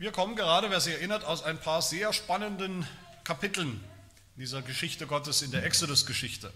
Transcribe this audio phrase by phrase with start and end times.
[0.00, 2.86] Wir kommen gerade, wer sich erinnert, aus ein paar sehr spannenden
[3.24, 3.82] Kapiteln
[4.36, 6.52] dieser Geschichte Gottes in der Exodus-Geschichte.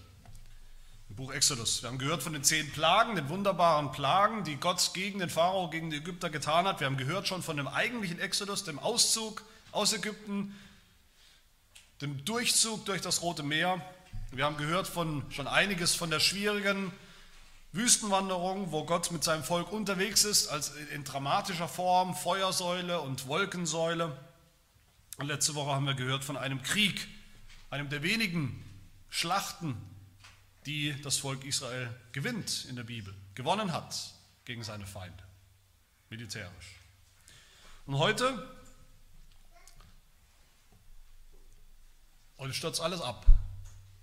[1.09, 1.81] Im Buch Exodus.
[1.83, 5.69] Wir haben gehört von den zehn Plagen, den wunderbaren Plagen, die Gott gegen den Pharao,
[5.69, 6.79] gegen die Ägypter getan hat.
[6.79, 10.57] Wir haben gehört schon von dem eigentlichen Exodus, dem Auszug aus Ägypten,
[11.99, 13.85] dem Durchzug durch das Rote Meer.
[14.31, 16.93] Wir haben gehört von schon einiges von der schwierigen
[17.73, 24.15] Wüstenwanderung, wo Gott mit seinem Volk unterwegs ist, als in dramatischer Form, Feuersäule und Wolkensäule.
[25.17, 27.07] Und letzte Woche haben wir gehört von einem Krieg,
[27.71, 28.63] einem der wenigen
[29.09, 29.75] Schlachten,
[30.67, 34.13] die das Volk Israel gewinnt in der Bibel, gewonnen hat
[34.45, 35.23] gegen seine Feinde,
[36.09, 36.79] militärisch.
[37.87, 38.55] Und heute,
[42.37, 43.25] heute stürzt alles ab,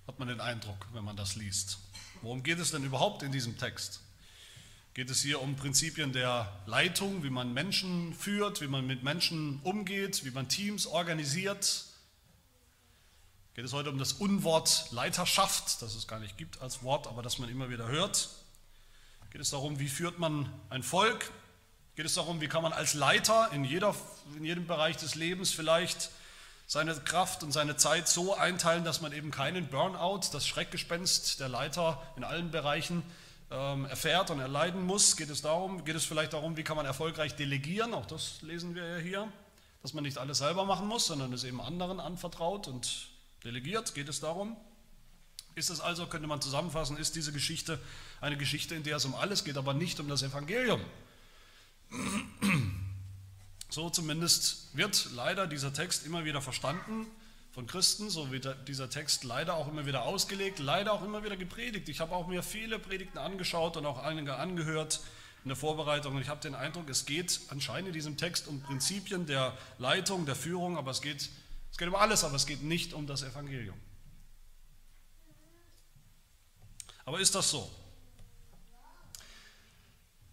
[0.09, 1.78] hat man den Eindruck, wenn man das liest.
[2.23, 4.01] Worum geht es denn überhaupt in diesem Text?
[4.92, 9.61] Geht es hier um Prinzipien der Leitung, wie man Menschen führt, wie man mit Menschen
[9.62, 11.87] umgeht, wie man Teams organisiert?
[13.55, 17.22] Geht es heute um das Unwort Leiterschaft, das es gar nicht gibt als Wort, aber
[17.22, 18.28] das man immer wieder hört?
[19.30, 21.30] Geht es darum, wie führt man ein Volk?
[21.95, 23.95] Geht es darum, wie kann man als Leiter in, jeder,
[24.36, 26.11] in jedem Bereich des Lebens vielleicht
[26.71, 31.49] seine Kraft und seine Zeit so einteilen, dass man eben keinen Burnout, das Schreckgespenst der
[31.49, 33.03] Leiter in allen Bereichen
[33.51, 35.17] ähm, erfährt und erleiden muss.
[35.17, 37.93] Geht es darum, geht es vielleicht darum, wie kann man erfolgreich delegieren?
[37.93, 39.33] Auch das lesen wir ja hier,
[39.83, 43.09] dass man nicht alles selber machen muss, sondern es eben anderen anvertraut und
[43.43, 43.93] delegiert.
[43.97, 44.57] Geht es darum?
[45.57, 47.81] Ist es also, könnte man zusammenfassen, ist diese Geschichte
[48.21, 50.81] eine Geschichte, in der es um alles geht, aber nicht um das Evangelium?
[53.71, 57.07] So zumindest wird leider dieser Text immer wieder verstanden
[57.53, 61.37] von Christen, so wird dieser Text leider auch immer wieder ausgelegt, leider auch immer wieder
[61.37, 61.89] gepredigt.
[61.89, 65.01] Ich habe auch mir viele Predigten angeschaut und auch einige angehört
[65.45, 68.61] in der Vorbereitung und ich habe den Eindruck, es geht anscheinend in diesem Text um
[68.61, 71.31] Prinzipien der Leitung, der Führung, aber es geht,
[71.71, 73.77] es geht um alles, aber es geht nicht um das Evangelium.
[77.05, 77.70] Aber ist das so?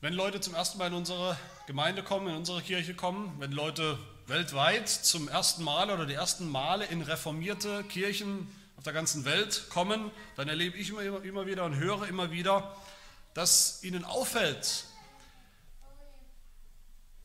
[0.07, 4.00] Wenn Leute zum ersten Mal in unsere Gemeinde kommen, in unsere Kirche kommen, wenn Leute
[4.25, 8.47] weltweit zum ersten Mal oder die ersten Male in reformierte Kirchen
[8.78, 12.73] auf der ganzen Welt kommen, dann erlebe ich immer, immer, wieder und höre immer wieder,
[13.34, 14.85] dass ihnen auffällt,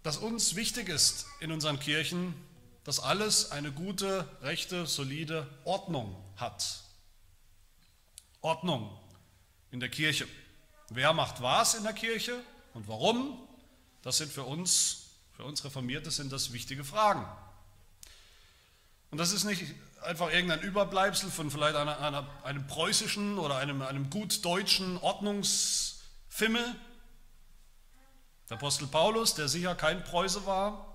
[0.03, 2.34] dass uns wichtig ist in unseren Kirchen,
[2.82, 6.82] dass alles eine gute, rechte, solide Ordnung hat.
[8.41, 8.91] Ordnung
[9.71, 10.26] in der Kirche.
[10.88, 12.42] Wer macht was in der Kirche?
[12.75, 13.38] Und warum?
[14.03, 15.06] Das sind für uns,
[15.37, 17.27] für uns Reformierte, sind das wichtige Fragen.
[19.10, 19.62] Und das ist nicht
[20.03, 26.65] einfach irgendein Überbleibsel von vielleicht einer, einer, einem preußischen oder einem, einem gut deutschen Ordnungsfimmel.
[28.49, 30.93] Der Apostel Paulus, der sicher kein Preuße war,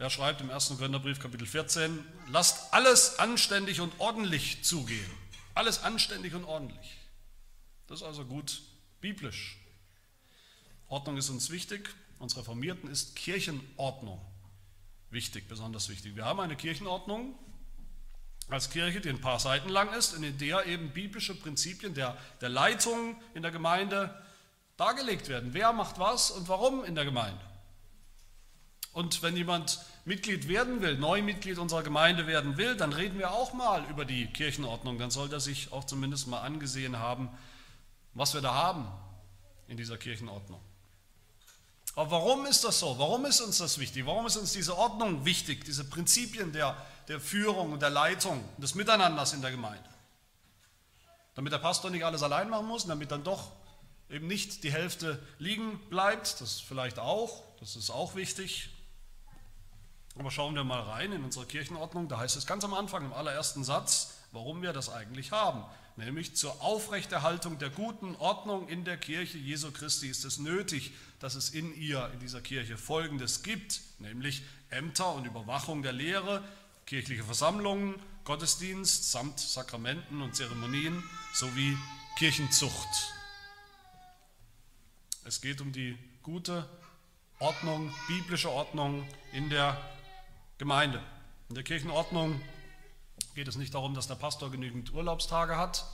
[0.00, 0.68] er schreibt im 1.
[0.78, 5.10] Korintherbrief Kapitel 14, lasst alles anständig und ordentlich zugehen.
[5.54, 6.96] Alles anständig und ordentlich.
[7.86, 8.62] Das ist also gut
[9.02, 9.58] biblisch.
[10.90, 11.88] Ordnung ist uns wichtig.
[12.18, 14.20] Uns Reformierten ist Kirchenordnung
[15.10, 16.16] wichtig, besonders wichtig.
[16.16, 17.34] Wir haben eine Kirchenordnung
[18.48, 22.48] als Kirche, die ein paar Seiten lang ist in der eben biblische Prinzipien der, der
[22.48, 24.14] Leitung in der Gemeinde
[24.76, 25.54] dargelegt werden.
[25.54, 27.40] Wer macht was und warum in der Gemeinde?
[28.92, 33.30] Und wenn jemand Mitglied werden will, neu Mitglied unserer Gemeinde werden will, dann reden wir
[33.30, 34.98] auch mal über die Kirchenordnung.
[34.98, 37.28] Dann sollte er sich auch zumindest mal angesehen haben,
[38.12, 38.88] was wir da haben
[39.68, 40.60] in dieser Kirchenordnung.
[41.96, 42.98] Aber warum ist das so?
[42.98, 44.06] Warum ist uns das wichtig?
[44.06, 46.76] Warum ist uns diese Ordnung wichtig, diese Prinzipien der,
[47.08, 49.88] der Führung und der Leitung, des Miteinanders in der Gemeinde?
[51.34, 53.50] Damit der Pastor nicht alles allein machen muss, damit dann doch
[54.08, 58.70] eben nicht die Hälfte liegen bleibt, das vielleicht auch, das ist auch wichtig.
[60.18, 63.12] Aber schauen wir mal rein in unsere Kirchenordnung, da heißt es ganz am Anfang im
[63.12, 65.64] allerersten Satz, warum wir das eigentlich haben
[65.96, 71.34] nämlich zur Aufrechterhaltung der guten Ordnung in der Kirche Jesu Christi ist es nötig, dass
[71.34, 76.42] es in ihr, in dieser Kirche Folgendes gibt, nämlich Ämter und Überwachung der Lehre,
[76.86, 77.94] kirchliche Versammlungen,
[78.24, 81.02] Gottesdienst samt Sakramenten und Zeremonien
[81.34, 81.76] sowie
[82.18, 83.14] Kirchenzucht.
[85.24, 86.68] Es geht um die gute
[87.38, 89.80] Ordnung, biblische Ordnung in der
[90.58, 91.02] Gemeinde.
[91.48, 92.40] In der Kirchenordnung
[93.34, 95.84] geht es nicht darum, dass der Pastor genügend Urlaubstage hat.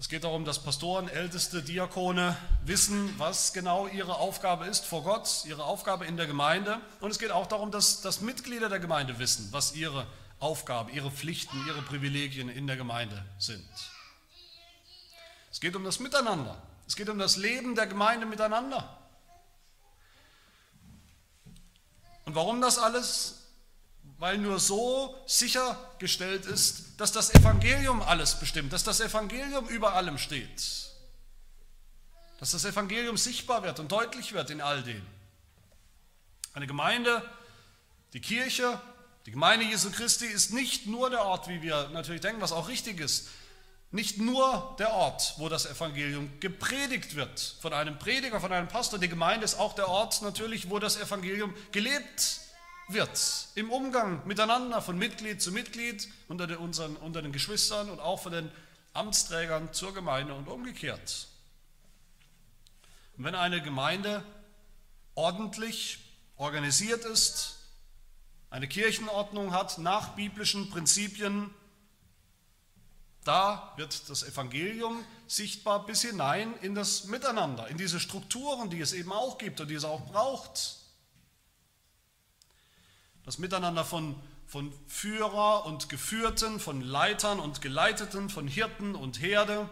[0.00, 5.44] Es geht darum, dass Pastoren, Älteste, Diakone wissen, was genau ihre Aufgabe ist vor Gott,
[5.44, 6.80] ihre Aufgabe in der Gemeinde.
[7.00, 10.06] Und es geht auch darum, dass, dass Mitglieder der Gemeinde wissen, was ihre
[10.38, 13.68] Aufgabe, ihre Pflichten, ihre Privilegien in der Gemeinde sind.
[15.50, 16.62] Es geht um das Miteinander.
[16.86, 18.96] Es geht um das Leben der Gemeinde miteinander.
[22.24, 23.47] Und warum das alles?
[24.18, 30.18] Weil nur so sichergestellt ist, dass das Evangelium alles bestimmt, dass das Evangelium über allem
[30.18, 30.90] steht.
[32.40, 35.06] Dass das Evangelium sichtbar wird und deutlich wird in all dem.
[36.52, 37.22] Eine Gemeinde,
[38.12, 38.80] die Kirche,
[39.26, 42.66] die Gemeinde Jesu Christi ist nicht nur der Ort, wie wir natürlich denken, was auch
[42.68, 43.28] richtig ist,
[43.90, 48.98] nicht nur der Ort, wo das Evangelium gepredigt wird von einem Prediger, von einem Pastor.
[48.98, 52.40] Die Gemeinde ist auch der Ort natürlich, wo das Evangelium gelebt
[52.88, 53.48] wird.
[53.54, 58.20] Im Umgang miteinander, von Mitglied zu Mitglied, unter den, unseren, unter den Geschwistern und auch
[58.20, 58.50] von den
[58.94, 61.28] Amtsträgern zur Gemeinde und umgekehrt.
[63.16, 64.24] Und wenn eine Gemeinde
[65.14, 65.98] ordentlich
[66.36, 67.58] organisiert ist,
[68.50, 71.50] eine Kirchenordnung hat nach biblischen Prinzipien,
[73.24, 78.94] da wird das Evangelium sichtbar bis hinein in das Miteinander, in diese Strukturen, die es
[78.94, 80.77] eben auch gibt und die es auch braucht.
[83.28, 89.68] Das Miteinander von, von Führer und Geführten, von Leitern und Geleiteten, von Hirten und Herde.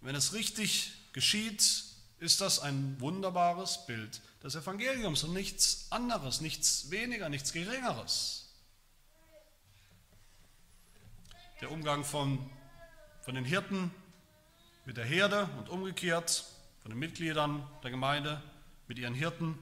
[0.00, 1.84] Wenn es richtig geschieht,
[2.18, 8.52] ist das ein wunderbares Bild des Evangeliums und nichts anderes, nichts weniger, nichts Geringeres.
[11.60, 12.50] der Umgang von,
[13.22, 13.92] von den Hirten
[14.84, 16.44] mit der Herde und umgekehrt
[16.82, 18.42] von den Mitgliedern der Gemeinde
[18.88, 19.56] mit ihren Hirten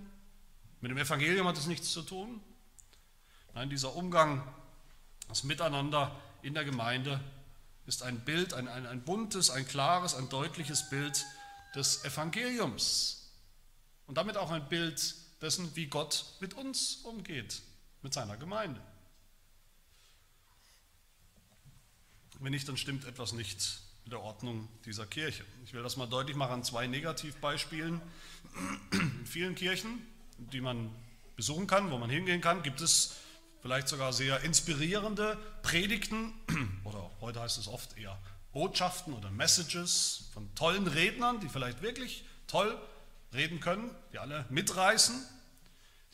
[0.80, 2.40] Mit dem Evangelium hat es nichts zu tun.
[3.54, 4.42] Nein, dieser Umgang
[5.28, 6.10] das Miteinander
[6.42, 7.20] in der Gemeinde
[7.86, 11.24] ist ein Bild, ein, ein, ein buntes, ein klares, ein deutliches Bild
[11.74, 13.21] des Evangeliums.
[14.06, 17.62] Und damit auch ein Bild dessen, wie Gott mit uns umgeht,
[18.02, 18.80] mit seiner Gemeinde.
[22.40, 25.44] Wenn nicht, dann stimmt etwas nicht mit der Ordnung dieser Kirche.
[25.64, 28.00] Ich will das mal deutlich machen an zwei Negativbeispielen.
[28.92, 30.04] In vielen Kirchen,
[30.38, 30.92] die man
[31.36, 33.16] besuchen kann, wo man hingehen kann, gibt es
[33.62, 36.34] vielleicht sogar sehr inspirierende Predigten
[36.84, 38.18] oder heute heißt es oft eher
[38.52, 42.76] Botschaften oder Messages von tollen Rednern, die vielleicht wirklich toll
[43.32, 45.26] reden können, die alle mitreißen,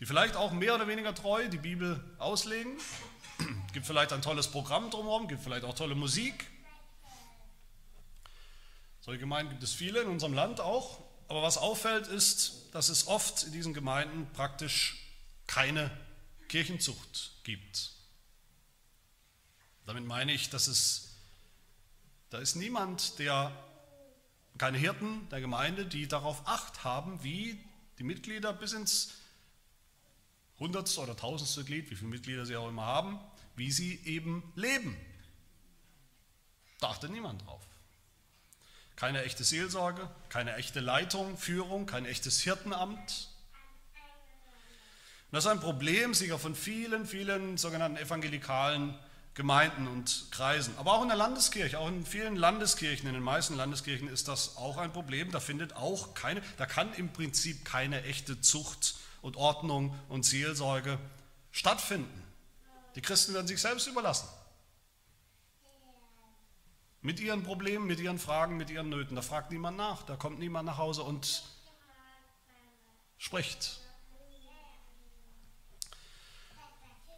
[0.01, 2.77] die vielleicht auch mehr oder weniger treu die Bibel auslegen.
[3.39, 6.47] Es gibt vielleicht ein tolles Programm drumherum, gibt vielleicht auch tolle Musik.
[9.01, 11.01] Solche Gemeinden gibt es viele in unserem Land auch.
[11.29, 14.99] Aber was auffällt ist, dass es oft in diesen Gemeinden praktisch
[15.47, 15.91] keine
[16.49, 17.93] Kirchenzucht gibt.
[19.85, 21.17] Damit meine ich, dass es,
[22.31, 23.53] da ist niemand, der,
[24.59, 27.59] keine Hirten der Gemeinde, die darauf Acht haben, wie
[27.99, 29.15] die Mitglieder bis ins
[30.59, 33.21] Hundertste oder Tausendste Glied, wie viele Mitglieder sie auch immer haben,
[33.57, 34.97] wie sie eben leben.
[36.81, 37.63] Da achtet niemand drauf.
[38.97, 43.29] Keine echte Seelsorge, keine echte Leitung, Führung, kein echtes Hirtenamt.
[45.31, 48.99] Und das ist ein Problem sicher von vielen, vielen sogenannten evangelikalen
[49.39, 50.77] Gemeinden und Kreisen.
[50.79, 54.57] Aber auch in der Landeskirche, auch in vielen Landeskirchen, in den meisten Landeskirchen ist das
[54.57, 55.31] auch ein Problem.
[55.31, 60.99] Da findet auch keine, da kann im Prinzip keine echte Zucht und Ordnung und Seelsorge
[61.53, 62.25] stattfinden.
[62.97, 64.29] Die Christen werden sich selbst überlassen.
[67.01, 69.15] Mit ihren Problemen, mit ihren Fragen, mit ihren Nöten.
[69.15, 71.45] Da fragt niemand nach, da kommt niemand nach Hause und
[73.19, 73.79] spricht.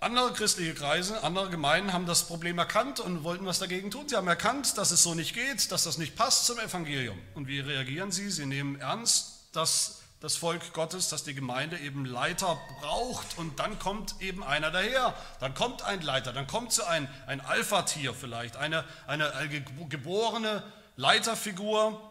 [0.02, 4.08] Andere christliche Kreise, andere Gemeinden haben das Problem erkannt und wollten was dagegen tun.
[4.08, 7.18] Sie haben erkannt, dass es so nicht geht, dass das nicht passt zum Evangelium.
[7.34, 8.30] Und wie reagieren sie?
[8.30, 13.78] Sie nehmen ernst, dass das Volk Gottes, dass die Gemeinde eben Leiter braucht und dann
[13.78, 15.14] kommt eben einer daher.
[15.38, 19.50] Dann kommt ein Leiter, dann kommt so ein, ein Alpha-Tier vielleicht, eine, eine
[19.90, 20.62] geborene
[20.96, 22.09] Leiterfigur,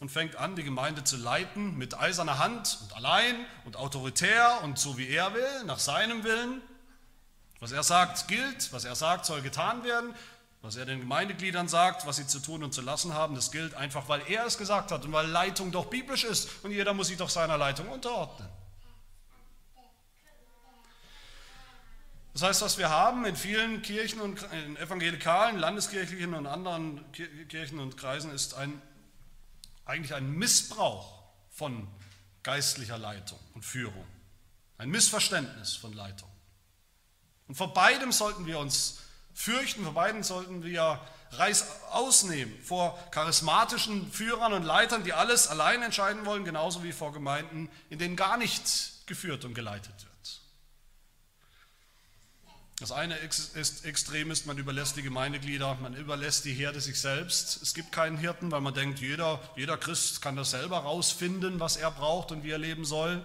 [0.00, 4.78] und fängt an, die Gemeinde zu leiten mit eiserner Hand und allein und autoritär und
[4.78, 6.62] so wie er will, nach seinem Willen.
[7.60, 10.14] Was er sagt, gilt, was er sagt, soll getan werden.
[10.62, 13.74] Was er den Gemeindegliedern sagt, was sie zu tun und zu lassen haben, das gilt
[13.74, 17.08] einfach, weil er es gesagt hat und weil Leitung doch biblisch ist und jeder muss
[17.08, 18.48] sich doch seiner Leitung unterordnen.
[22.32, 27.04] Das heißt, was wir haben in vielen Kirchen und in evangelikalen, landeskirchlichen und anderen
[27.48, 28.80] Kirchen und Kreisen ist ein
[29.90, 31.88] eigentlich ein Missbrauch von
[32.42, 34.06] geistlicher Leitung und Führung.
[34.78, 36.30] Ein Missverständnis von Leitung.
[37.48, 39.00] Und vor beidem sollten wir uns
[39.34, 41.00] fürchten, vor beidem sollten wir
[41.32, 47.12] Reiß ausnehmen vor charismatischen Führern und Leitern, die alles allein entscheiden wollen, genauso wie vor
[47.12, 50.09] Gemeinden, in denen gar nichts geführt und geleitet wird.
[52.80, 57.60] Das eine ist extrem ist, man überlässt die Gemeindeglieder, man überlässt die Herde sich selbst.
[57.60, 61.76] Es gibt keinen Hirten, weil man denkt, jeder, jeder Christ kann das selber rausfinden, was
[61.76, 63.22] er braucht und wie er leben soll.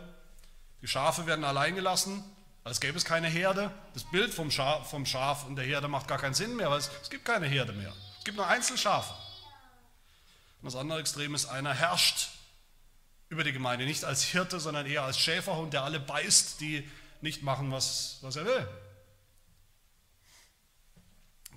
[0.81, 2.21] Die Schafe werden allein gelassen,
[2.65, 3.71] als gäbe es keine Herde.
[3.93, 6.79] Das Bild vom Schaf, vom Schaf und der Herde macht gar keinen Sinn mehr, weil
[6.79, 7.93] es, es gibt keine Herde mehr.
[8.19, 9.13] Es gibt nur Einzelschafe.
[10.61, 12.27] Und das andere Extrem ist, einer herrscht
[13.29, 16.89] über die Gemeinde, nicht als Hirte, sondern eher als Schäferhund, der alle beißt, die
[17.21, 18.67] nicht machen, was, was er will.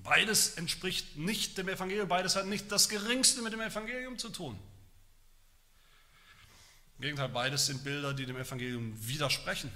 [0.05, 4.59] Beides entspricht nicht dem Evangelium, beides hat nicht das Geringste mit dem Evangelium zu tun.
[6.99, 9.71] Im Gegenteil, beides sind Bilder, die dem Evangelium widersprechen.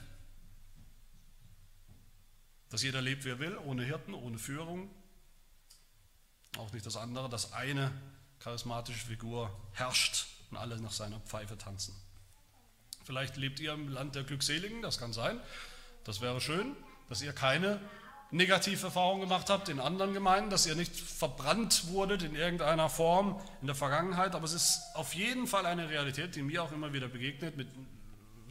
[2.71, 4.91] Dass jeder lebt, wie er will, ohne Hirten, ohne Führung.
[6.57, 7.93] Auch nicht das andere, dass eine
[8.41, 11.95] charismatische Figur herrscht und alle nach seiner Pfeife tanzen.
[13.05, 15.41] Vielleicht lebt ihr im Land der Glückseligen, das kann sein.
[16.05, 16.75] Das wäre schön,
[17.09, 17.81] dass ihr keine
[18.32, 23.40] negative Erfahrungen gemacht habt in anderen Gemeinden, dass ihr nicht verbrannt wurdet in irgendeiner Form
[23.60, 26.92] in der Vergangenheit, aber es ist auf jeden Fall eine Realität, die mir auch immer
[26.94, 27.68] wieder begegnet, mit,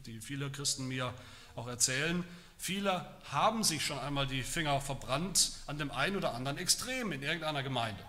[0.05, 1.13] die viele Christen mir
[1.55, 2.23] auch erzählen.
[2.57, 7.23] Viele haben sich schon einmal die Finger verbrannt an dem einen oder anderen Extrem in
[7.23, 8.03] irgendeiner Gemeinde,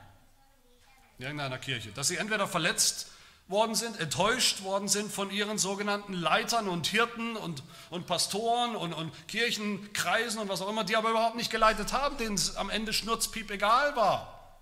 [1.19, 3.11] in irgendeiner Kirche, dass sie entweder verletzt
[3.49, 8.93] worden sind, enttäuscht worden sind von ihren sogenannten Leitern und Hirten und, und Pastoren und,
[8.93, 12.71] und Kirchenkreisen und was auch immer, die aber überhaupt nicht geleitet haben, denen es am
[12.71, 14.59] Ende schnurzpiep egal war,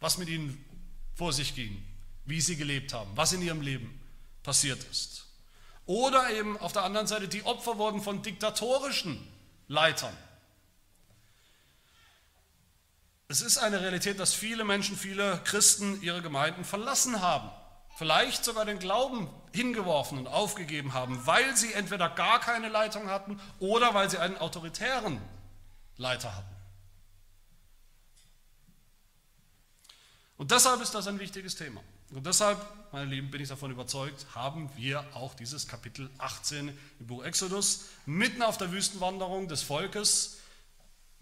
[0.00, 0.64] was mit ihnen
[1.14, 1.84] vor sich ging,
[2.24, 4.00] wie sie gelebt haben, was in ihrem Leben
[4.42, 5.26] passiert ist.
[5.86, 9.18] Oder eben auf der anderen Seite die Opfer wurden von diktatorischen
[9.68, 10.16] Leitern,
[13.34, 17.50] es ist eine Realität, dass viele Menschen, viele Christen ihre Gemeinden verlassen haben.
[17.96, 23.40] Vielleicht sogar den Glauben hingeworfen und aufgegeben haben, weil sie entweder gar keine Leitung hatten
[23.58, 25.20] oder weil sie einen autoritären
[25.96, 26.54] Leiter hatten.
[30.36, 31.80] Und deshalb ist das ein wichtiges Thema.
[32.12, 36.68] Und deshalb, meine Lieben, bin ich davon überzeugt, haben wir auch dieses Kapitel 18
[37.00, 40.38] im Buch Exodus mitten auf der Wüstenwanderung des Volkes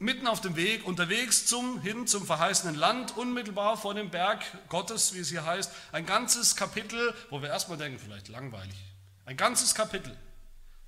[0.02, 5.14] mitten auf dem Weg, unterwegs zum, hin zum verheißenen Land, unmittelbar vor dem Berg Gottes,
[5.14, 8.76] wie es hier heißt, ein ganzes Kapitel, wo wir erstmal denken, vielleicht langweilig,
[9.24, 10.14] ein ganzes Kapitel,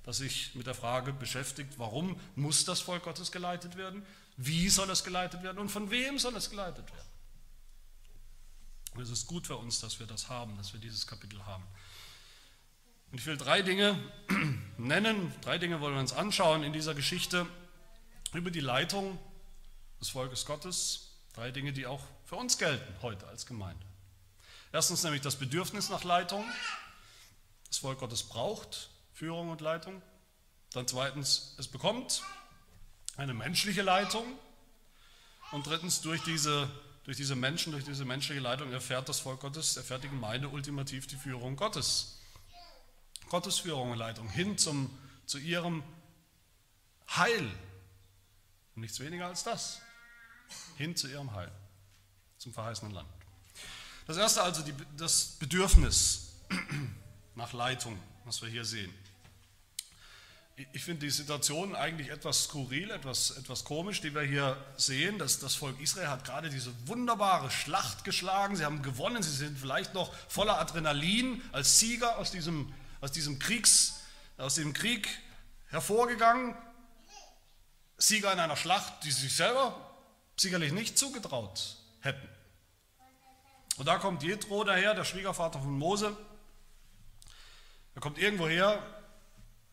[0.03, 4.05] das sich mit der Frage beschäftigt, warum muss das Volk Gottes geleitet werden,
[4.37, 5.59] wie soll es geleitet werden?
[5.59, 7.09] Und von wem soll es geleitet werden.
[8.95, 11.63] Und es ist gut für uns, dass wir das haben, dass wir dieses Kapitel haben.
[13.11, 13.97] Und ich will drei Dinge
[14.77, 17.47] nennen, drei Dinge wollen wir uns anschauen in dieser Geschichte,
[18.33, 19.17] über die Leitung
[19.99, 21.11] des Volkes Gottes.
[21.33, 23.85] Drei Dinge, die auch für uns gelten heute als Gemeinde.
[24.71, 26.43] Erstens nämlich das Bedürfnis nach Leitung.
[27.67, 30.01] Das Volk Gottes braucht Führung und Leitung.
[30.73, 32.23] Dann zweitens, es bekommt
[33.17, 34.25] eine menschliche Leitung.
[35.51, 36.69] Und drittens, durch diese,
[37.05, 41.07] durch diese Menschen, durch diese menschliche Leitung erfährt das Volk Gottes, erfährt die Gemeinde ultimativ
[41.07, 42.19] die Führung Gottes.
[43.29, 44.89] Gottes Führung und Leitung hin zum,
[45.25, 45.83] zu ihrem
[47.15, 47.49] Heil,
[48.75, 49.81] und nichts weniger als das.
[50.77, 51.51] Hin zu ihrem Heil,
[52.37, 53.09] zum verheißenen Land.
[54.05, 56.33] Das erste also die, das Bedürfnis
[57.35, 58.93] nach Leitung, was wir hier sehen.
[60.71, 65.19] Ich finde die Situation eigentlich etwas skurril, etwas, etwas komisch, die wir hier sehen.
[65.19, 68.55] Dass das Volk Israel hat gerade diese wunderbare Schlacht geschlagen.
[68.55, 69.21] Sie haben gewonnen.
[69.21, 73.95] Sie sind vielleicht noch voller Adrenalin als Sieger aus diesem, aus diesem, Kriegs,
[74.37, 75.09] aus dem Krieg
[75.67, 76.55] hervorgegangen.
[77.97, 79.79] Sieger in einer Schlacht, die sie sich selber
[80.37, 82.27] sicherlich nicht zugetraut hätten.
[83.77, 86.15] Und da kommt Jethro daher, der Schwiegervater von Mose.
[87.93, 88.81] Er kommt irgendwo her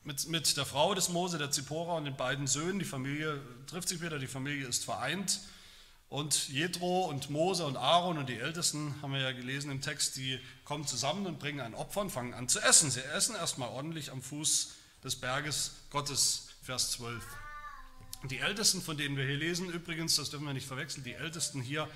[0.05, 2.79] mit, mit der Frau des Mose, der Zippora und den beiden Söhnen.
[2.79, 5.41] Die Familie trifft sich wieder, die Familie ist vereint.
[6.09, 10.17] Und Jethro und Mose und Aaron und die Ältesten, haben wir ja gelesen im Text,
[10.17, 12.91] die kommen zusammen und bringen ein Opfer und fangen an zu essen.
[12.91, 17.25] Sie essen erstmal ordentlich am Fuß des Berges Gottes, Vers 12.
[18.31, 21.61] Die Ältesten, von denen wir hier lesen, übrigens, das dürfen wir nicht verwechseln, die Ältesten
[21.61, 21.89] hier,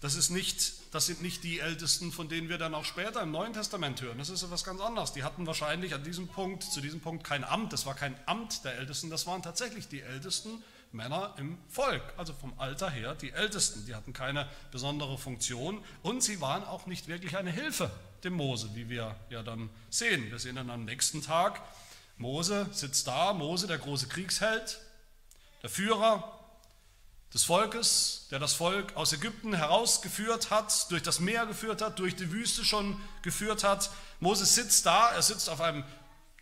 [0.00, 3.30] das, ist nicht, das sind nicht die Ältesten, von denen wir dann auch später im
[3.30, 4.18] Neuen Testament hören.
[4.18, 5.12] Das ist etwas ganz anderes.
[5.12, 7.72] Die hatten wahrscheinlich an diesem Punkt, zu diesem Punkt kein Amt.
[7.72, 12.02] Das war kein Amt der Ältesten, das waren tatsächlich die Ältesten Männer im Volk.
[12.16, 13.86] Also vom Alter her die Ältesten.
[13.86, 17.90] Die hatten keine besondere Funktion und sie waren auch nicht wirklich eine Hilfe
[18.24, 20.30] dem Mose, wie wir ja dann sehen.
[20.30, 21.60] Wir sehen dann am nächsten Tag,
[22.18, 24.78] Mose sitzt da, Mose, der große Kriegsheld,
[25.62, 26.38] der Führer
[27.32, 32.14] des Volkes, der das Volk aus Ägypten herausgeführt hat, durch das Meer geführt hat, durch
[32.14, 33.90] die Wüste schon geführt hat.
[34.20, 35.84] Moses sitzt da, er sitzt auf einem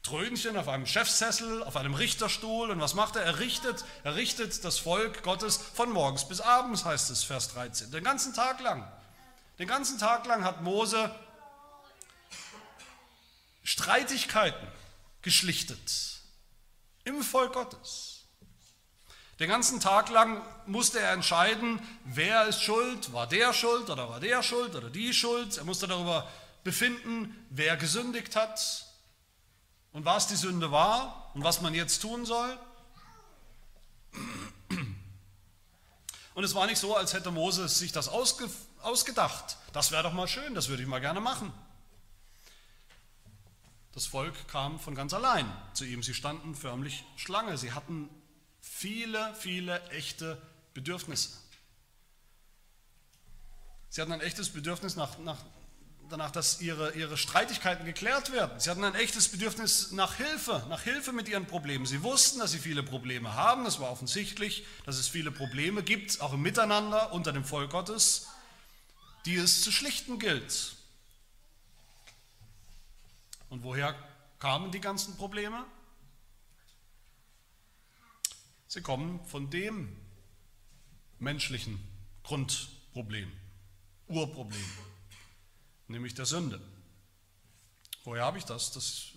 [0.03, 3.23] Trönchen, auf einem Chefsessel, auf einem Richterstuhl und was macht er?
[3.23, 7.91] Er richtet, er richtet das Volk Gottes von morgens bis abends, heißt es, Vers 13.
[7.91, 8.91] Den ganzen Tag lang.
[9.59, 11.15] Den ganzen Tag lang hat Mose
[13.63, 14.67] Streitigkeiten
[15.23, 16.21] geschlichtet
[17.05, 18.10] im Volk Gottes.
[19.41, 24.21] Den ganzen Tag lang musste er entscheiden, wer ist schuld, war der schuld oder war
[24.21, 25.57] der schuld oder die schuld.
[25.57, 26.29] Er musste darüber
[26.63, 28.85] befinden, wer gesündigt hat
[29.93, 32.59] und was die Sünde war und was man jetzt tun soll.
[36.35, 38.49] Und es war nicht so, als hätte Moses sich das ausge,
[38.83, 39.57] ausgedacht.
[39.73, 41.51] Das wäre doch mal schön, das würde ich mal gerne machen.
[43.93, 46.03] Das Volk kam von ganz allein zu ihm.
[46.03, 47.57] Sie standen förmlich Schlange.
[47.57, 48.11] Sie hatten
[48.81, 50.41] viele, viele echte
[50.73, 51.29] Bedürfnisse.
[53.91, 55.37] Sie hatten ein echtes Bedürfnis nach, nach,
[56.09, 58.59] danach, dass ihre, ihre Streitigkeiten geklärt werden.
[58.59, 61.85] Sie hatten ein echtes Bedürfnis nach Hilfe, nach Hilfe mit ihren Problemen.
[61.85, 63.67] Sie wussten, dass sie viele Probleme haben.
[63.67, 68.29] Es war offensichtlich, dass es viele Probleme gibt, auch im Miteinander unter dem Volk Gottes,
[69.27, 70.75] die es zu schlichten gilt.
[73.51, 73.95] Und woher
[74.39, 75.67] kamen die ganzen Probleme?
[78.71, 79.97] Sie kommen von dem
[81.19, 81.81] menschlichen
[82.23, 83.29] Grundproblem,
[84.07, 84.65] Urproblem,
[85.89, 86.61] nämlich der Sünde.
[88.05, 88.71] Woher habe ich das?
[88.71, 89.09] Das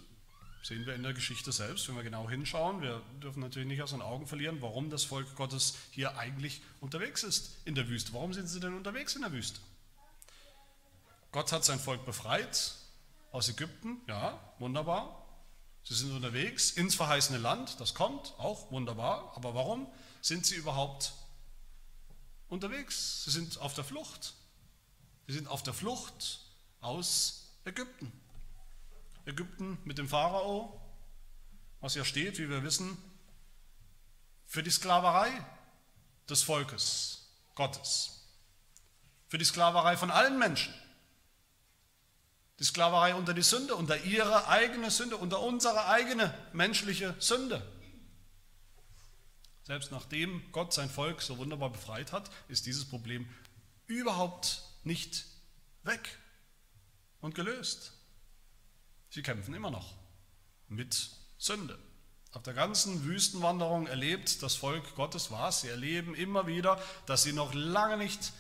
[0.64, 2.82] sehen wir in der Geschichte selbst, wenn wir genau hinschauen.
[2.82, 7.22] Wir dürfen natürlich nicht aus den Augen verlieren, warum das Volk Gottes hier eigentlich unterwegs
[7.22, 8.12] ist in der Wüste.
[8.14, 9.60] Warum sind sie denn unterwegs in der Wüste?
[11.32, 12.74] Gott hat sein Volk befreit
[13.32, 15.23] aus Ägypten, ja, wunderbar.
[15.84, 19.34] Sie sind unterwegs ins verheißene Land, das kommt, auch wunderbar.
[19.36, 21.14] Aber warum sind sie überhaupt
[22.48, 23.26] unterwegs?
[23.26, 24.34] Sie sind auf der Flucht.
[25.28, 26.40] Sie sind auf der Flucht
[26.80, 28.12] aus Ägypten.
[29.26, 30.82] Ägypten mit dem Pharao,
[31.80, 32.98] was ja steht, wie wir wissen,
[34.46, 35.32] für die Sklaverei
[36.30, 38.24] des Volkes Gottes,
[39.28, 40.74] für die Sklaverei von allen Menschen.
[42.64, 47.62] Die Sklaverei unter die Sünde, unter ihre eigene Sünde, unter unsere eigene menschliche Sünde.
[49.64, 53.28] Selbst nachdem Gott sein Volk so wunderbar befreit hat, ist dieses Problem
[53.86, 55.26] überhaupt nicht
[55.84, 56.18] weg
[57.20, 57.92] und gelöst.
[59.10, 59.96] Sie kämpfen immer noch
[60.70, 61.78] mit Sünde.
[62.32, 65.60] Auf der ganzen Wüstenwanderung erlebt das Volk Gottes was?
[65.60, 68.32] Sie erleben immer wieder, dass sie noch lange nicht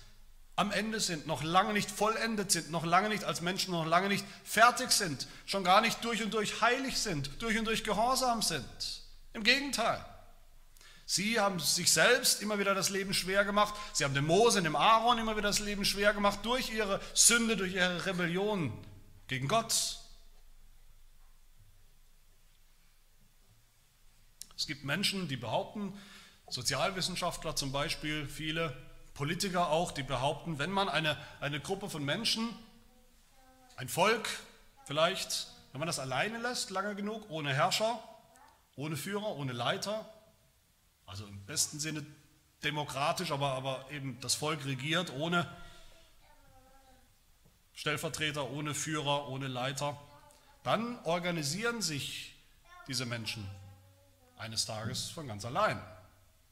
[0.55, 4.07] am Ende sind, noch lange nicht vollendet sind, noch lange nicht als Menschen, noch lange
[4.07, 8.41] nicht fertig sind, schon gar nicht durch und durch heilig sind, durch und durch gehorsam
[8.41, 9.01] sind.
[9.33, 10.03] Im Gegenteil.
[11.05, 13.73] Sie haben sich selbst immer wieder das Leben schwer gemacht.
[13.93, 17.01] Sie haben dem Mose und dem Aaron immer wieder das Leben schwer gemacht durch ihre
[17.13, 18.71] Sünde, durch ihre Rebellion
[19.27, 19.99] gegen Gott.
[24.55, 25.99] Es gibt Menschen, die behaupten,
[26.47, 28.77] Sozialwissenschaftler zum Beispiel, viele,
[29.13, 32.49] Politiker auch, die behaupten, wenn man eine, eine Gruppe von Menschen,
[33.75, 34.27] ein Volk
[34.85, 38.01] vielleicht, wenn man das alleine lässt, lange genug, ohne Herrscher,
[38.75, 40.09] ohne Führer, ohne Leiter,
[41.05, 42.05] also im besten Sinne
[42.63, 45.47] demokratisch, aber, aber eben das Volk regiert ohne
[47.75, 49.99] Stellvertreter, ohne Führer, ohne Leiter,
[50.63, 52.35] dann organisieren sich
[52.87, 53.47] diese Menschen
[54.37, 55.81] eines Tages von ganz allein.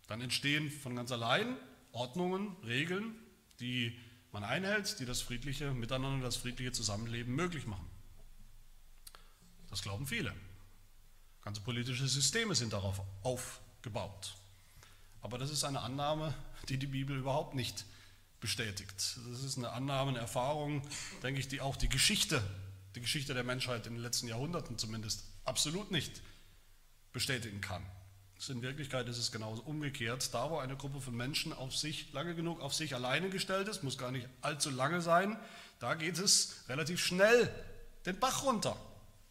[0.07, 1.55] Dann entstehen von ganz allein
[1.91, 3.15] Ordnungen, Regeln,
[3.59, 3.97] die
[4.31, 7.87] man einhält, die das friedliche Miteinander, das friedliche Zusammenleben möglich machen.
[9.69, 10.33] Das glauben viele.
[11.41, 14.35] Ganze politische Systeme sind darauf aufgebaut.
[15.21, 16.33] Aber das ist eine Annahme,
[16.69, 17.85] die die Bibel überhaupt nicht
[18.39, 19.17] bestätigt.
[19.29, 20.81] Das ist eine Annahme, eine Erfahrung,
[21.23, 22.43] denke ich, die auch die Geschichte,
[22.95, 26.21] die Geschichte der Menschheit in den letzten Jahrhunderten zumindest absolut nicht
[27.13, 27.85] bestätigen kann.
[28.49, 30.33] In Wirklichkeit ist es genauso umgekehrt.
[30.33, 33.83] Da, wo eine Gruppe von Menschen auf sich, lange genug auf sich alleine gestellt ist,
[33.83, 35.37] muss gar nicht allzu lange sein,
[35.79, 37.53] da geht es relativ schnell
[38.05, 38.75] den Bach runter.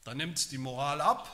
[0.05, 1.29] Da nimmt die Moral ab,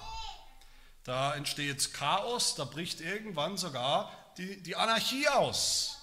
[1.04, 5.98] da entsteht Chaos, da bricht irgendwann sogar die, die Anarchie aus.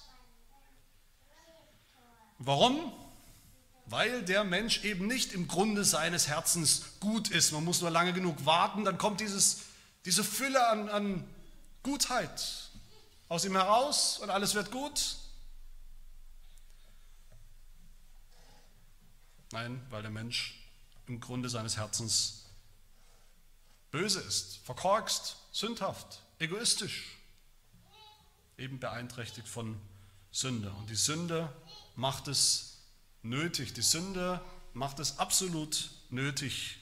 [2.38, 2.92] Warum?
[3.86, 7.52] Weil der Mensch eben nicht im Grunde seines Herzens gut ist.
[7.52, 9.62] Man muss nur lange genug warten, dann kommt dieses,
[10.04, 11.33] diese Fülle an, an
[11.84, 12.70] Gutheit
[13.28, 15.16] aus ihm heraus und alles wird gut?
[19.52, 20.58] Nein, weil der Mensch
[21.06, 22.46] im Grunde seines Herzens
[23.92, 27.18] böse ist, verkorkst, sündhaft, egoistisch,
[28.58, 29.80] eben beeinträchtigt von
[30.32, 30.72] Sünde.
[30.72, 31.54] Und die Sünde
[31.94, 32.78] macht es
[33.22, 33.74] nötig.
[33.74, 34.40] Die Sünde
[34.72, 36.78] macht es absolut nötig,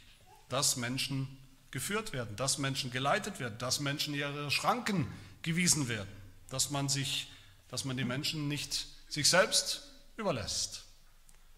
[0.49, 1.39] dass Menschen
[1.73, 5.11] geführt werden, dass Menschen geleitet werden, dass Menschen ihre Schranken
[5.43, 6.09] gewiesen werden,
[6.49, 7.33] dass man, sich,
[7.69, 9.83] dass man die Menschen nicht sich selbst
[10.17, 10.85] überlässt,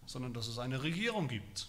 [0.07, 1.67] sondern dass es eine Regierung gibt.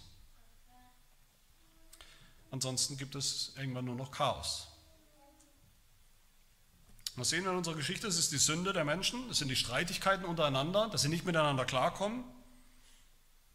[2.49, 4.69] Ansonsten gibt es irgendwann nur noch Chaos.
[7.17, 8.07] Was sehen wir in unserer Geschichte?
[8.07, 11.65] Es ist die Sünde der Menschen, es sind die Streitigkeiten untereinander, dass sie nicht miteinander
[11.65, 12.23] klarkommen.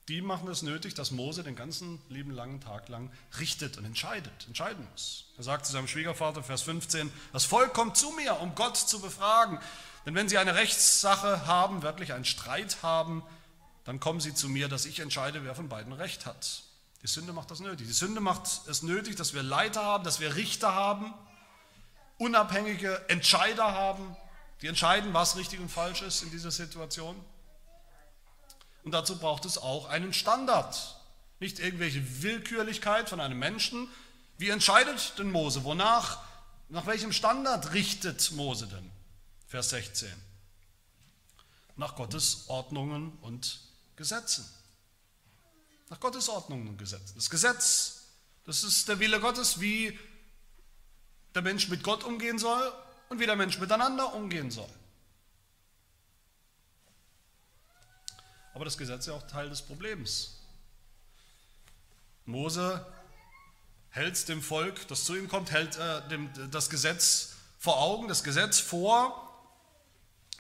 [0.09, 4.47] Die machen es nötig, dass Mose den ganzen lieben langen Tag lang richtet und entscheidet,
[4.49, 5.27] entscheiden muss.
[5.37, 9.01] Er sagt zu seinem Schwiegervater, Vers 15, das Volk kommt zu mir, um Gott zu
[9.01, 9.61] befragen.
[10.05, 13.23] Denn wenn sie eine Rechtssache haben, wirklich einen Streit haben,
[13.85, 16.65] dann kommen sie zu mir, dass ich entscheide, wer von beiden Recht hat.
[17.03, 17.87] Die Sünde macht das nötig.
[17.87, 21.15] Die Sünde macht es nötig, dass wir Leiter haben, dass wir Richter haben,
[22.19, 24.17] unabhängige Entscheider haben,
[24.63, 27.17] die entscheiden, was richtig und falsch ist in dieser Situation.
[28.83, 30.97] Und dazu braucht es auch einen Standard,
[31.41, 33.89] nicht irgendwelche Willkürlichkeit von einem Menschen.
[34.39, 35.65] Wie entscheidet denn Mose?
[35.65, 36.21] Wonach,
[36.69, 38.91] nach welchem Standard richtet Mose denn?
[39.47, 40.11] Vers 16.
[41.77, 43.61] Nach Gottes Ordnungen und
[43.97, 44.49] Gesetzen.
[45.91, 47.15] Nach Gottes Ordnungen und Gesetzen.
[47.17, 48.03] Das Gesetz,
[48.45, 49.99] das ist der Wille Gottes, wie
[51.35, 52.73] der Mensch mit Gott umgehen soll
[53.09, 54.69] und wie der Mensch miteinander umgehen soll.
[58.55, 60.39] Aber das Gesetz ist ja auch Teil des Problems.
[62.25, 62.87] Mose
[63.91, 68.25] hält dem Volk, das zu ihm kommt, hält äh, dem, das Gesetz vor Augen, das
[68.25, 69.29] Gesetz vor,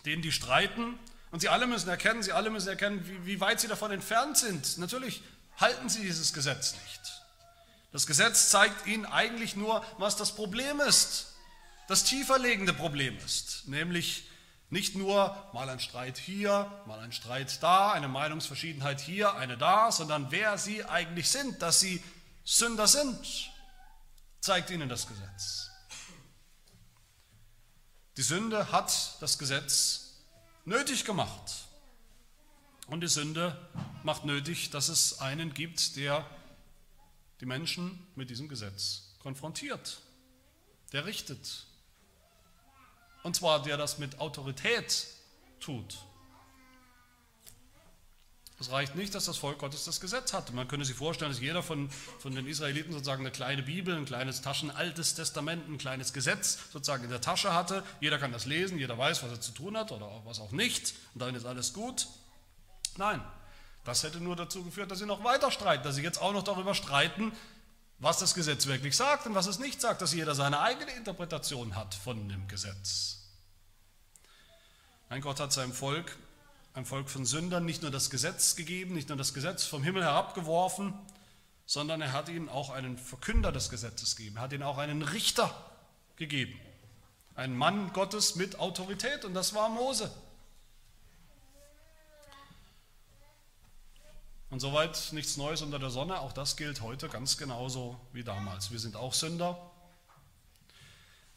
[0.04, 0.98] denen die streiten.
[1.30, 4.36] Und sie alle müssen erkennen, sie alle müssen erkennen, wie, wie weit sie davon entfernt
[4.36, 4.78] sind.
[4.78, 5.22] Natürlich
[5.56, 7.00] halten sie dieses Gesetz nicht.
[7.92, 11.34] Das Gesetz zeigt ihnen eigentlich nur, was das Problem ist,
[11.88, 14.24] das tiefer liegende Problem ist, nämlich
[14.72, 19.92] nicht nur mal ein Streit hier, mal ein Streit da, eine Meinungsverschiedenheit hier, eine da,
[19.92, 22.02] sondern wer sie eigentlich sind, dass sie
[22.42, 23.52] Sünder sind,
[24.40, 25.68] zeigt ihnen das Gesetz.
[28.16, 30.14] Die Sünde hat das Gesetz
[30.64, 31.66] nötig gemacht.
[32.86, 33.68] Und die Sünde
[34.02, 36.26] macht nötig, dass es einen gibt, der
[37.40, 40.00] die Menschen mit diesem Gesetz konfrontiert,
[40.92, 41.66] der richtet.
[43.22, 45.06] Und zwar der das mit Autorität
[45.60, 45.98] tut.
[48.62, 50.52] Es reicht nicht, dass das Volk Gottes das Gesetz hat.
[50.52, 54.04] Man könnte sich vorstellen, dass jeder von, von den Israeliten sozusagen eine kleine Bibel, ein
[54.04, 57.82] kleines Taschenaltes Testament, ein kleines Gesetz sozusagen in der Tasche hatte.
[58.00, 60.94] Jeder kann das lesen, jeder weiß, was er zu tun hat oder was auch nicht.
[61.14, 62.06] Und dann ist alles gut.
[62.98, 63.20] Nein,
[63.84, 66.44] das hätte nur dazu geführt, dass sie noch weiter streiten, dass sie jetzt auch noch
[66.44, 67.32] darüber streiten,
[68.02, 71.76] was das Gesetz wirklich sagt und was es nicht sagt, dass jeder seine eigene Interpretation
[71.76, 73.28] hat von dem Gesetz.
[75.08, 76.18] Mein Gott hat seinem Volk,
[76.74, 80.02] ein Volk von Sündern, nicht nur das Gesetz gegeben, nicht nur das Gesetz vom Himmel
[80.02, 80.94] herabgeworfen,
[81.64, 84.36] sondern er hat ihnen auch einen Verkünder des Gesetzes gegeben.
[84.38, 85.54] Er hat ihnen auch einen Richter
[86.16, 86.58] gegeben.
[87.36, 90.10] Einen Mann Gottes mit Autorität und das war Mose.
[94.52, 98.70] Und soweit nichts Neues unter der Sonne, auch das gilt heute ganz genauso wie damals.
[98.70, 99.58] Wir sind auch Sünder.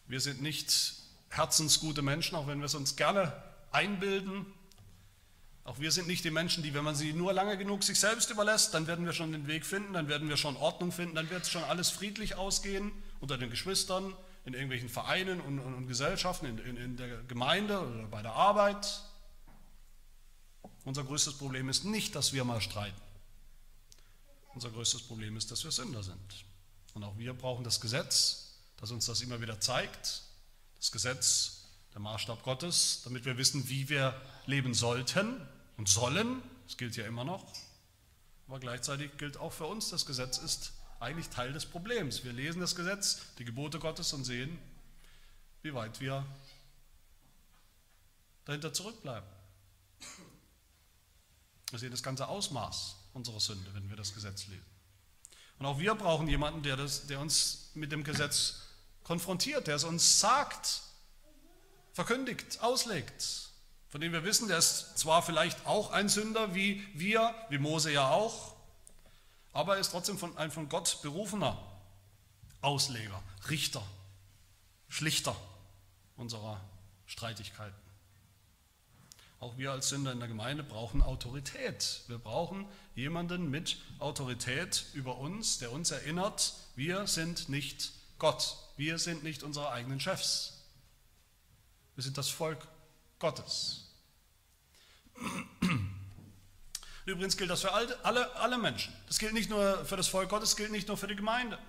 [0.06, 0.98] Wir sind nicht
[1.30, 3.32] herzensgute Menschen, auch wenn wir es uns gerne
[3.72, 4.46] einbilden.
[5.64, 8.32] Auch wir sind nicht die Menschen, die, wenn man sie nur lange genug sich selbst
[8.32, 11.30] überlässt, dann werden wir schon den Weg finden, dann werden wir schon Ordnung finden, dann
[11.30, 16.48] wird schon alles friedlich ausgehen unter den Geschwistern, in irgendwelchen Vereinen und, und, und Gesellschaften,
[16.48, 19.04] in, in, in der Gemeinde oder bei der Arbeit.
[20.84, 23.05] Unser größtes Problem ist nicht, dass wir mal streiten.
[24.56, 26.46] Unser größtes Problem ist, dass wir Sünder sind.
[26.94, 30.22] Und auch wir brauchen das Gesetz, das uns das immer wieder zeigt.
[30.78, 36.42] Das Gesetz, der Maßstab Gottes, damit wir wissen, wie wir leben sollten und sollen.
[36.68, 37.46] Das gilt ja immer noch.
[38.48, 42.24] Aber gleichzeitig gilt auch für uns, das Gesetz ist eigentlich Teil des Problems.
[42.24, 44.58] Wir lesen das Gesetz, die Gebote Gottes und sehen,
[45.64, 46.26] wie weit wir
[48.46, 49.28] dahinter zurückbleiben.
[51.72, 54.66] Wir sehen das ganze Ausmaß unserer Sünde, wenn wir das Gesetz lesen.
[55.58, 58.62] Und auch wir brauchen jemanden, der, das, der uns mit dem Gesetz
[59.04, 60.82] konfrontiert, der es uns sagt,
[61.94, 63.50] verkündigt, auslegt,
[63.88, 67.92] von dem wir wissen, der ist zwar vielleicht auch ein Sünder wie wir, wie Mose
[67.92, 68.54] ja auch,
[69.54, 71.58] aber er ist trotzdem von, ein von Gott berufener
[72.60, 73.84] Ausleger, Richter,
[74.90, 75.36] Schlichter
[76.18, 76.60] unserer
[77.06, 77.85] Streitigkeiten.
[79.46, 82.02] Auch wir als Sünder in der Gemeinde brauchen Autorität.
[82.08, 88.58] Wir brauchen jemanden mit Autorität über uns, der uns erinnert, wir sind nicht Gott.
[88.76, 90.64] Wir sind nicht unsere eigenen Chefs.
[91.94, 92.68] Wir sind das Volk
[93.20, 93.92] Gottes.
[97.06, 98.96] Übrigens gilt das für alle, alle Menschen.
[99.06, 101.60] Das gilt nicht nur für das Volk Gottes, das gilt nicht nur für die Gemeinde.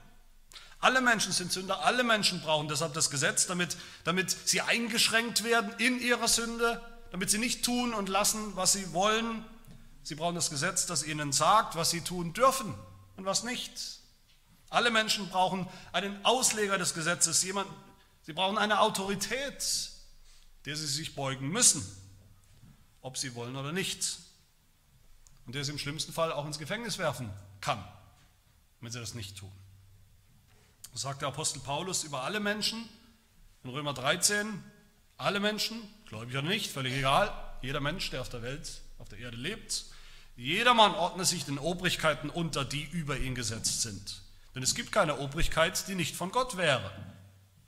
[0.78, 5.74] Alle Menschen sind Sünder, alle Menschen brauchen deshalb das Gesetz, damit, damit sie eingeschränkt werden
[5.76, 6.80] in ihrer Sünde,
[7.10, 9.44] damit sie nicht tun und lassen, was sie wollen.
[10.02, 12.74] Sie brauchen das Gesetz, das ihnen sagt, was sie tun dürfen
[13.16, 14.00] und was nicht.
[14.68, 17.68] Alle Menschen brauchen einen Ausleger des Gesetzes, jemand,
[18.22, 19.90] sie brauchen eine Autorität,
[20.64, 21.84] der sie sich beugen müssen,
[23.00, 24.18] ob sie wollen oder nicht.
[25.46, 27.82] Und der sie im schlimmsten Fall auch ins Gefängnis werfen kann,
[28.80, 29.52] wenn sie das nicht tun.
[30.92, 32.88] Das sagt der Apostel Paulus über alle Menschen
[33.62, 34.62] in Römer 13.
[35.18, 39.18] Alle Menschen, gläubig oder nicht, völlig egal, jeder Mensch, der auf der Welt, auf der
[39.18, 39.84] Erde lebt,
[40.36, 44.22] jedermann ordnet sich den Obrigkeiten unter, die über ihn gesetzt sind.
[44.54, 46.90] Denn es gibt keine Obrigkeit, die nicht von Gott wäre.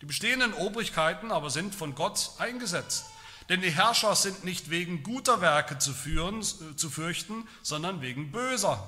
[0.01, 3.07] Die bestehenden Obrigkeiten aber sind von Gott eingesetzt.
[3.49, 8.31] Denn die Herrscher sind nicht wegen guter Werke zu, führen, äh, zu fürchten, sondern wegen
[8.31, 8.87] böser.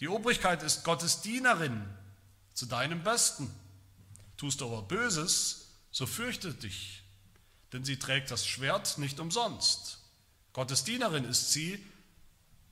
[0.00, 1.84] Die Obrigkeit ist Gottes Dienerin
[2.54, 3.52] zu deinem Besten.
[4.36, 6.97] Tust du aber Böses, so fürchte dich,
[7.72, 9.98] denn sie trägt das Schwert nicht umsonst.
[10.52, 11.84] Gottes Dienerin ist sie,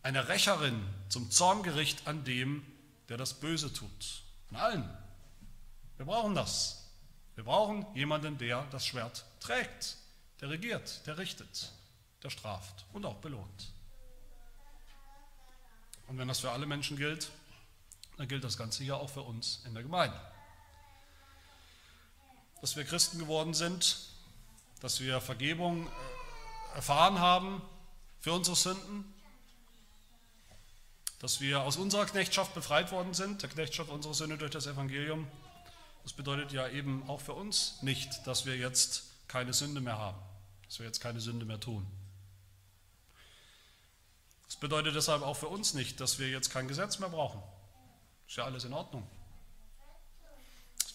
[0.03, 2.65] eine Rächerin zum Zorngericht an dem,
[3.09, 4.23] der das Böse tut.
[4.51, 4.99] An allen.
[5.97, 6.85] Wir brauchen das.
[7.35, 9.97] Wir brauchen jemanden, der das Schwert trägt,
[10.41, 11.73] der regiert, der richtet,
[12.23, 13.73] der straft und auch belohnt.
[16.07, 17.31] Und wenn das für alle Menschen gilt,
[18.17, 20.19] dann gilt das Ganze ja auch für uns in der Gemeinde.
[22.61, 24.09] Dass wir Christen geworden sind,
[24.81, 27.63] dass wir Vergebung äh, erfahren haben
[28.21, 29.05] für unsere Sünden,
[31.21, 35.27] dass wir aus unserer Knechtschaft befreit worden sind, der Knechtschaft unserer Sünde durch das Evangelium.
[36.03, 40.19] Das bedeutet ja eben auch für uns nicht, dass wir jetzt keine Sünde mehr haben,
[40.67, 41.87] dass wir jetzt keine Sünde mehr tun.
[44.47, 47.43] Das bedeutet deshalb auch für uns nicht, dass wir jetzt kein Gesetz mehr brauchen.
[48.29, 49.09] Ist ja alles in Ordnung.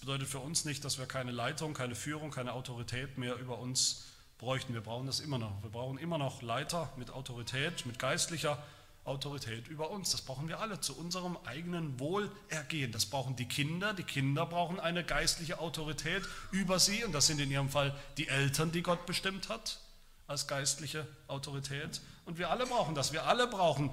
[0.02, 3.60] Das bedeutet für uns nicht, dass wir keine Leitung, keine Führung, keine Autorität mehr über
[3.60, 4.08] uns
[4.40, 4.74] bräuchten.
[4.74, 5.62] Wir brauchen das immer noch.
[5.62, 8.58] Wir brauchen immer noch Leiter mit Autorität, mit geistlicher
[9.04, 10.10] Autorität über uns.
[10.10, 12.92] Das brauchen wir alle zu unserem eigenen Wohlergehen.
[12.92, 13.94] Das brauchen die Kinder.
[13.94, 17.04] Die Kinder brauchen eine geistliche Autorität über sie.
[17.04, 19.82] Und das sind in ihrem Fall die Eltern, die Gott bestimmt hat
[20.26, 22.02] als geistliche Autorität.
[22.26, 23.14] Und wir alle brauchen das.
[23.14, 23.92] Wir alle brauchen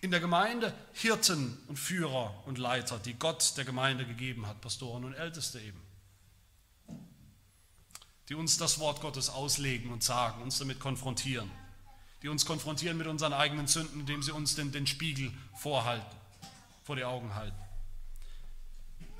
[0.00, 5.04] in der Gemeinde Hirten und Führer und Leiter, die Gott der Gemeinde gegeben hat, Pastoren
[5.04, 5.80] und Älteste eben,
[8.28, 11.50] die uns das Wort Gottes auslegen und sagen, uns damit konfrontieren,
[12.22, 16.16] die uns konfrontieren mit unseren eigenen Sünden, indem sie uns den, den Spiegel vorhalten,
[16.84, 17.56] vor die Augen halten,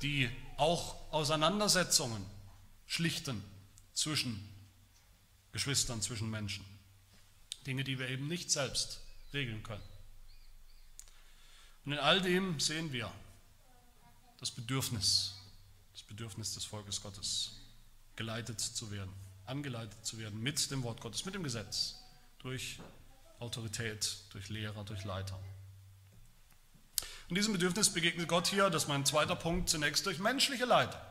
[0.01, 2.25] die auch Auseinandersetzungen
[2.85, 3.43] schlichten
[3.93, 4.47] zwischen
[5.51, 6.63] Geschwistern, zwischen Menschen,
[7.65, 9.01] Dinge, die wir eben nicht selbst
[9.33, 9.96] regeln können.
[11.87, 13.09] Und in all dem sehen wir
[14.41, 15.35] das Bedürfnis,
[15.93, 17.53] das Bedürfnis des Volkes Gottes,
[18.17, 19.13] geleitet zu werden,
[19.45, 21.95] angeleitet zu werden mit dem Wort Gottes, mit dem Gesetz,
[22.39, 22.79] durch
[23.39, 25.39] Autorität, durch Lehrer, durch Leiter.
[27.29, 31.01] Und diesem Bedürfnis begegnet Gott hier, das ist mein zweiter Punkt, zunächst durch menschliche Leiter.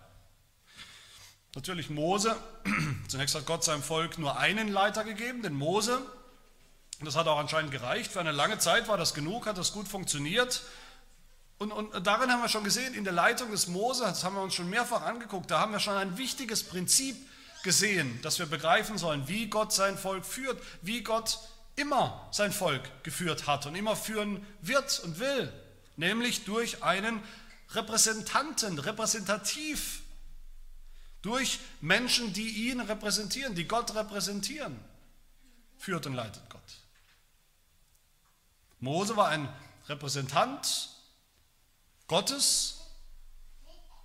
[1.54, 2.36] Natürlich Mose,
[3.08, 6.02] zunächst hat Gott seinem Volk nur einen Leiter gegeben, den Mose,
[7.00, 8.10] das hat auch anscheinend gereicht.
[8.10, 10.62] Für eine lange Zeit war das genug, hat das gut funktioniert.
[11.58, 14.42] Und, und darin haben wir schon gesehen, in der Leitung des Mose, das haben wir
[14.42, 17.16] uns schon mehrfach angeguckt, da haben wir schon ein wichtiges Prinzip
[17.62, 21.38] gesehen, dass wir begreifen sollen, wie Gott sein Volk führt, wie Gott
[21.74, 25.52] immer sein Volk geführt hat und immer führen wird und will,
[25.96, 27.22] nämlich durch einen
[27.70, 30.02] Repräsentanten, repräsentativ,
[31.22, 34.78] durch Menschen, die ihn repräsentieren, die Gott repräsentieren,
[35.78, 36.60] führt und leitet Gott.
[38.80, 39.48] Mose war ein
[39.88, 40.90] Repräsentant
[42.08, 42.80] Gottes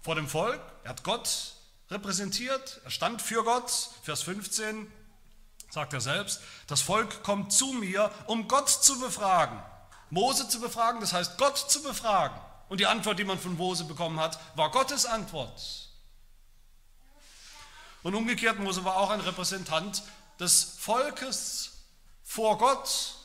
[0.01, 0.62] vor dem Volk.
[0.84, 1.53] Er hat Gott
[1.89, 3.71] repräsentiert, er stand für Gott.
[4.03, 4.91] Vers 15
[5.69, 9.62] sagt er selbst, das Volk kommt zu mir, um Gott zu befragen.
[10.10, 12.39] Mose zu befragen, das heißt Gott zu befragen.
[12.69, 15.89] Und die Antwort, die man von Mose bekommen hat, war Gottes Antwort.
[18.03, 20.03] Und umgekehrt, Mose war auch ein Repräsentant
[20.39, 21.71] des Volkes
[22.23, 23.15] vor Gott.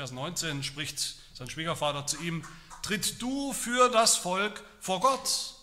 [0.00, 2.42] Vers 19 spricht sein Schwiegervater zu ihm,
[2.82, 5.56] tritt du für das Volk vor Gott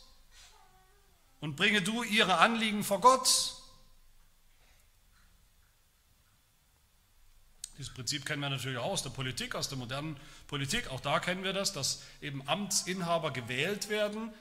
[1.40, 3.56] und bringe du ihre Anliegen vor Gott.
[7.80, 10.92] Dieses Prinzip kennen wir natürlich auch aus der Politik, aus der modernen Politik.
[10.92, 14.32] Auch da kennen wir das, dass eben Amtsinhaber gewählt werden,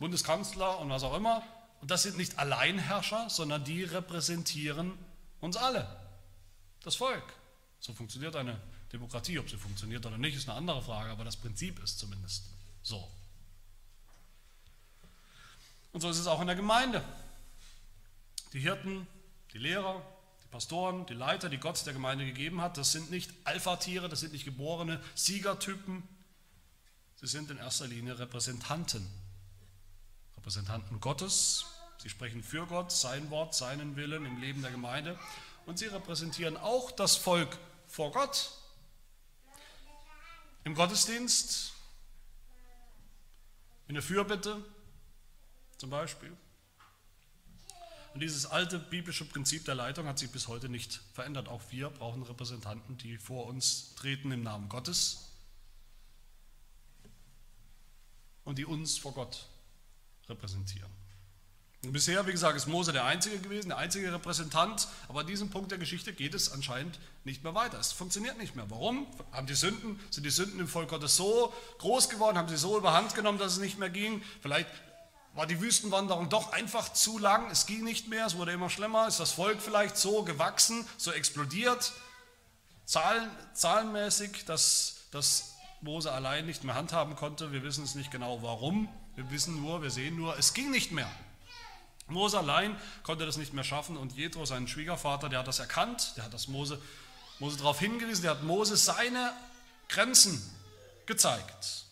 [0.00, 1.44] Bundeskanzler und was auch immer.
[1.80, 4.98] Und das sind nicht Alleinherrscher, sondern die repräsentieren
[5.38, 5.86] uns alle.
[6.82, 7.35] das Volk.
[7.86, 8.60] So funktioniert eine
[8.92, 9.38] Demokratie.
[9.38, 12.42] Ob sie funktioniert oder nicht, ist eine andere Frage, aber das Prinzip ist zumindest
[12.82, 13.08] so.
[15.92, 17.04] Und so ist es auch in der Gemeinde.
[18.52, 19.06] Die Hirten,
[19.52, 20.02] die Lehrer,
[20.42, 24.18] die Pastoren, die Leiter, die Gott der Gemeinde gegeben hat, das sind nicht Alpha-Tiere, das
[24.18, 26.02] sind nicht geborene Siegertypen.
[27.14, 29.06] Sie sind in erster Linie Repräsentanten.
[30.36, 31.66] Repräsentanten Gottes.
[32.02, 35.16] Sie sprechen für Gott, sein Wort, seinen Willen im Leben der Gemeinde.
[35.66, 38.52] Und sie repräsentieren auch das Volk vor Gott.
[40.64, 41.72] Im Gottesdienst,
[43.88, 44.64] in der Fürbitte
[45.78, 46.36] zum Beispiel.
[48.14, 51.48] Und dieses alte biblische Prinzip der Leitung hat sich bis heute nicht verändert.
[51.48, 55.32] Auch wir brauchen Repräsentanten, die vor uns treten im Namen Gottes
[58.44, 59.46] und die uns vor Gott
[60.28, 60.90] repräsentieren.
[61.92, 65.70] Bisher, wie gesagt, ist Mose der Einzige gewesen, der einzige Repräsentant, aber an diesem Punkt
[65.70, 67.78] der Geschichte geht es anscheinend nicht mehr weiter.
[67.78, 68.64] Es funktioniert nicht mehr.
[68.70, 69.06] Warum?
[69.32, 72.76] Haben die Sünden, sind die Sünden im Volk Gottes so groß geworden, haben sie so
[72.76, 74.22] überhand genommen, dass es nicht mehr ging?
[74.40, 74.68] Vielleicht
[75.34, 79.06] war die Wüstenwanderung doch einfach zu lang, es ging nicht mehr, es wurde immer schlimmer,
[79.06, 81.92] ist das Volk vielleicht so gewachsen, so explodiert,
[82.86, 87.52] zahlen, zahlenmäßig, dass, dass Mose allein nicht mehr handhaben konnte.
[87.52, 90.90] Wir wissen es nicht genau warum, wir wissen nur, wir sehen nur, es ging nicht
[90.90, 91.10] mehr.
[92.08, 96.12] Mose allein konnte das nicht mehr schaffen und Jethro, sein Schwiegervater, der hat das erkannt,
[96.16, 96.80] der hat das Mose,
[97.40, 99.32] Mose darauf hingewiesen, der hat Mose seine
[99.88, 100.40] Grenzen
[101.06, 101.84] gezeigt.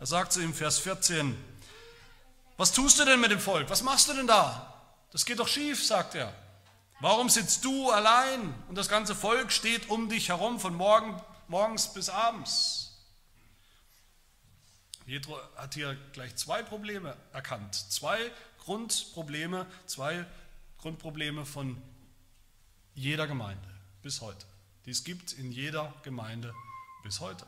[0.00, 1.36] Er sagt zu ihm, Vers 14,
[2.56, 3.70] was tust du denn mit dem Volk?
[3.70, 4.72] Was machst du denn da?
[5.12, 6.32] Das geht doch schief, sagt er.
[7.00, 11.92] Warum sitzt du allein und das ganze Volk steht um dich herum von morgen, morgens
[11.92, 12.92] bis abends?
[15.06, 17.74] Jethro hat hier gleich zwei Probleme erkannt.
[17.74, 18.18] Zwei
[18.64, 20.26] Grundprobleme, zwei
[20.78, 21.80] Grundprobleme von
[22.94, 23.68] jeder Gemeinde
[24.02, 24.46] bis heute,
[24.86, 26.54] die es gibt in jeder Gemeinde
[27.02, 27.46] bis heute.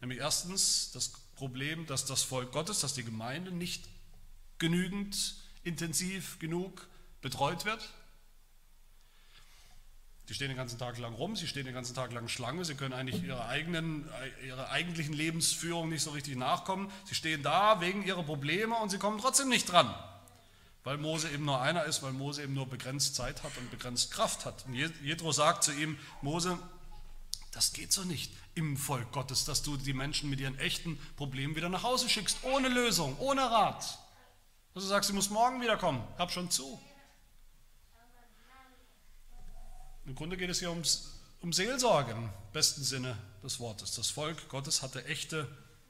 [0.00, 3.88] Nämlich erstens das Problem, dass das Volk Gottes, dass die Gemeinde nicht
[4.58, 6.86] genügend intensiv genug
[7.20, 7.88] betreut wird.
[10.30, 12.76] Die stehen den ganzen Tag lang rum, sie stehen den ganzen Tag lang Schlange, sie
[12.76, 14.08] können eigentlich ihrer, eigenen,
[14.46, 16.88] ihrer eigentlichen Lebensführung nicht so richtig nachkommen.
[17.04, 19.92] Sie stehen da wegen ihrer Probleme und sie kommen trotzdem nicht dran,
[20.84, 24.12] weil Mose eben nur einer ist, weil Mose eben nur begrenzt Zeit hat und begrenzt
[24.12, 24.66] Kraft hat.
[24.66, 26.56] Und Jethro sagt zu ihm, Mose,
[27.50, 31.56] das geht so nicht im Volk Gottes, dass du die Menschen mit ihren echten Problemen
[31.56, 33.98] wieder nach Hause schickst, ohne Lösung, ohne Rat.
[34.74, 36.80] Dass du sagst, sie muss morgen wiederkommen, hab schon zu.
[40.06, 41.10] Im Grunde geht es hier ums,
[41.40, 43.94] um Seelsorge im besten Sinne des Wortes.
[43.94, 45.46] Das Volk Gottes hatte echte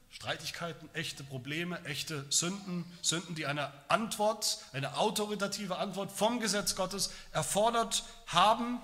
[0.09, 7.11] Streitigkeiten, echte Probleme, echte Sünden, Sünden, die eine Antwort, eine autoritative Antwort vom Gesetz Gottes
[7.31, 8.81] erfordert haben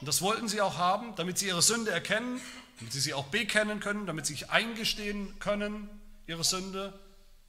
[0.00, 2.40] und das wollten sie auch haben, damit sie ihre Sünde erkennen,
[2.78, 5.88] damit sie sie auch bekennen können, damit sie sich eingestehen können,
[6.26, 6.98] ihre Sünde,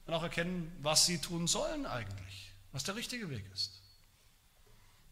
[0.06, 3.77] und auch erkennen, was sie tun sollen eigentlich, was der richtige Weg ist.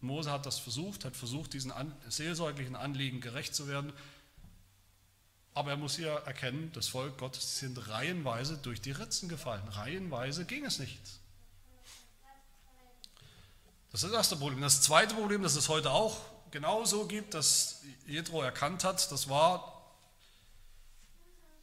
[0.01, 1.73] Mose hat das versucht, hat versucht, diesen
[2.09, 3.93] seelsorglichen Anliegen gerecht zu werden.
[5.55, 9.67] Aber er muss hier erkennen, das Volk Gottes sind reihenweise durch die Ritzen gefallen.
[9.69, 11.01] Reihenweise ging es nicht.
[13.91, 14.61] Das ist das erste Problem.
[14.61, 16.19] Das zweite Problem, das es heute auch
[16.51, 19.95] genauso gibt, das Jethro erkannt hat, das war,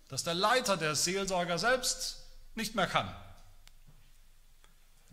[0.07, 3.13] dass der Leiter, der Seelsorger selbst, nicht mehr kann.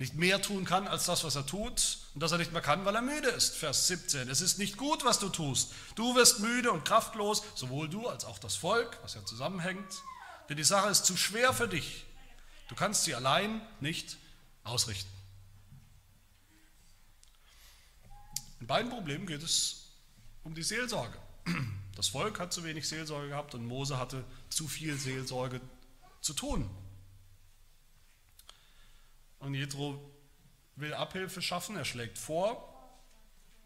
[0.00, 2.86] Nicht mehr tun kann als das, was er tut und dass er nicht mehr kann,
[2.86, 3.54] weil er müde ist.
[3.54, 4.30] Vers 17.
[4.30, 5.74] Es ist nicht gut, was du tust.
[5.94, 10.02] Du wirst müde und kraftlos, sowohl du als auch das Volk, was ja zusammenhängt.
[10.48, 12.06] Denn die Sache ist zu schwer für dich.
[12.68, 14.16] Du kannst sie allein nicht
[14.64, 15.12] ausrichten.
[18.60, 19.90] In beiden Problemen geht es
[20.44, 21.18] um die Seelsorge.
[21.94, 25.60] Das Volk hat zu wenig Seelsorge gehabt und Mose hatte zu viel Seelsorge
[26.22, 26.70] zu tun.
[29.40, 29.98] Und Jethro
[30.76, 31.76] will Abhilfe schaffen.
[31.76, 32.66] Er schlägt vor,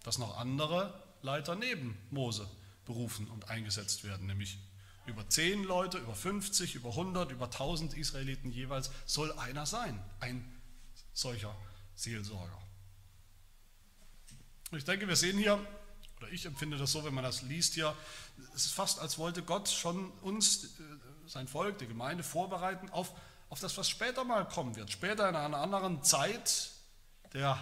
[0.03, 2.49] dass noch andere Leiter neben Mose
[2.85, 4.59] berufen und eingesetzt werden, nämlich
[5.07, 10.45] über zehn Leute, über 50, über 100, über 1000 Israeliten jeweils soll einer sein, ein
[11.13, 11.55] solcher
[11.95, 12.59] Seelsorger.
[14.71, 15.65] Und ich denke, wir sehen hier,
[16.19, 17.95] oder ich empfinde das so, wenn man das liest hier,
[18.55, 20.69] es ist fast, als wollte Gott schon uns, äh,
[21.27, 23.13] sein Volk, die Gemeinde vorbereiten auf,
[23.55, 24.91] auf das, was später mal kommen wird.
[24.91, 26.71] Später in einer anderen Zeit
[27.35, 27.57] der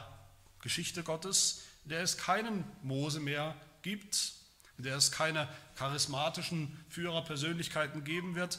[0.62, 4.32] Geschichte Gottes, in der es keinen Mose mehr gibt,
[4.78, 8.58] in der es keine charismatischen Führerpersönlichkeiten geben wird,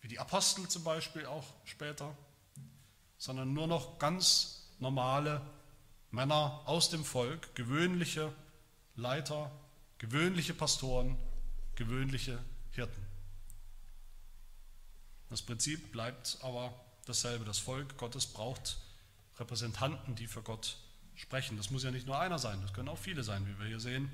[0.00, 2.16] wie die Apostel zum Beispiel auch später,
[3.16, 5.40] sondern nur noch ganz normale
[6.10, 8.32] Männer aus dem Volk, gewöhnliche
[8.96, 9.52] Leiter,
[9.98, 11.16] gewöhnliche Pastoren,
[11.76, 12.42] gewöhnliche
[12.72, 13.09] Hirten.
[15.30, 16.74] Das Prinzip bleibt aber
[17.06, 17.44] dasselbe.
[17.44, 18.78] Das Volk Gottes braucht
[19.38, 20.76] Repräsentanten, die für Gott
[21.14, 21.56] sprechen.
[21.56, 23.80] Das muss ja nicht nur einer sein, das können auch viele sein, wie wir hier
[23.80, 24.10] sehen.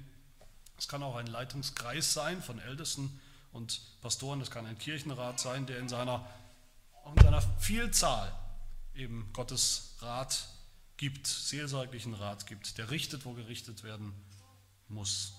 [0.78, 3.20] Es kann auch ein Leitungskreis sein von Ältesten
[3.52, 6.28] und Pastoren, das kann ein Kirchenrat sein, der in seiner,
[7.16, 8.30] in seiner Vielzahl
[8.94, 10.48] eben Gottes Rat
[10.96, 14.12] gibt, seelsorglichen Rat gibt, der richtet, wo gerichtet werden
[14.88, 15.32] muss.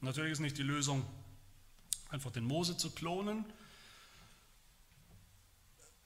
[0.00, 1.06] Natürlich ist nicht die Lösung,
[2.08, 3.44] einfach den Mose zu klonen.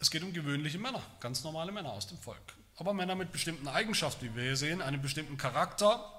[0.05, 2.53] Es geht um gewöhnliche Männer, ganz normale Männer aus dem Volk.
[2.77, 6.13] Aber Männer mit bestimmten Eigenschaften, wie wir hier sehen, einem bestimmten Charakter,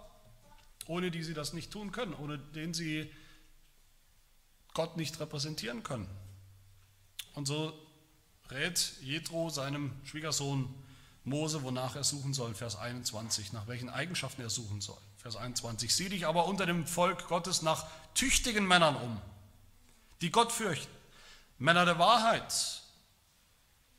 [0.87, 3.13] ohne die sie das nicht tun können, ohne den sie
[4.73, 6.09] Gott nicht repräsentieren können.
[7.35, 7.79] Und so
[8.49, 10.67] rät Jethro seinem Schwiegersohn
[11.23, 14.97] Mose, wonach er suchen soll, Vers 21, nach welchen Eigenschaften er suchen soll.
[15.17, 19.21] Vers 21, sieh dich aber unter dem Volk Gottes nach tüchtigen Männern um,
[20.21, 20.91] die Gott fürchten,
[21.59, 22.81] Männer der Wahrheit,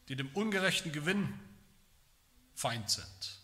[0.09, 1.38] die dem ungerechten Gewinn
[2.54, 3.40] Feind sind.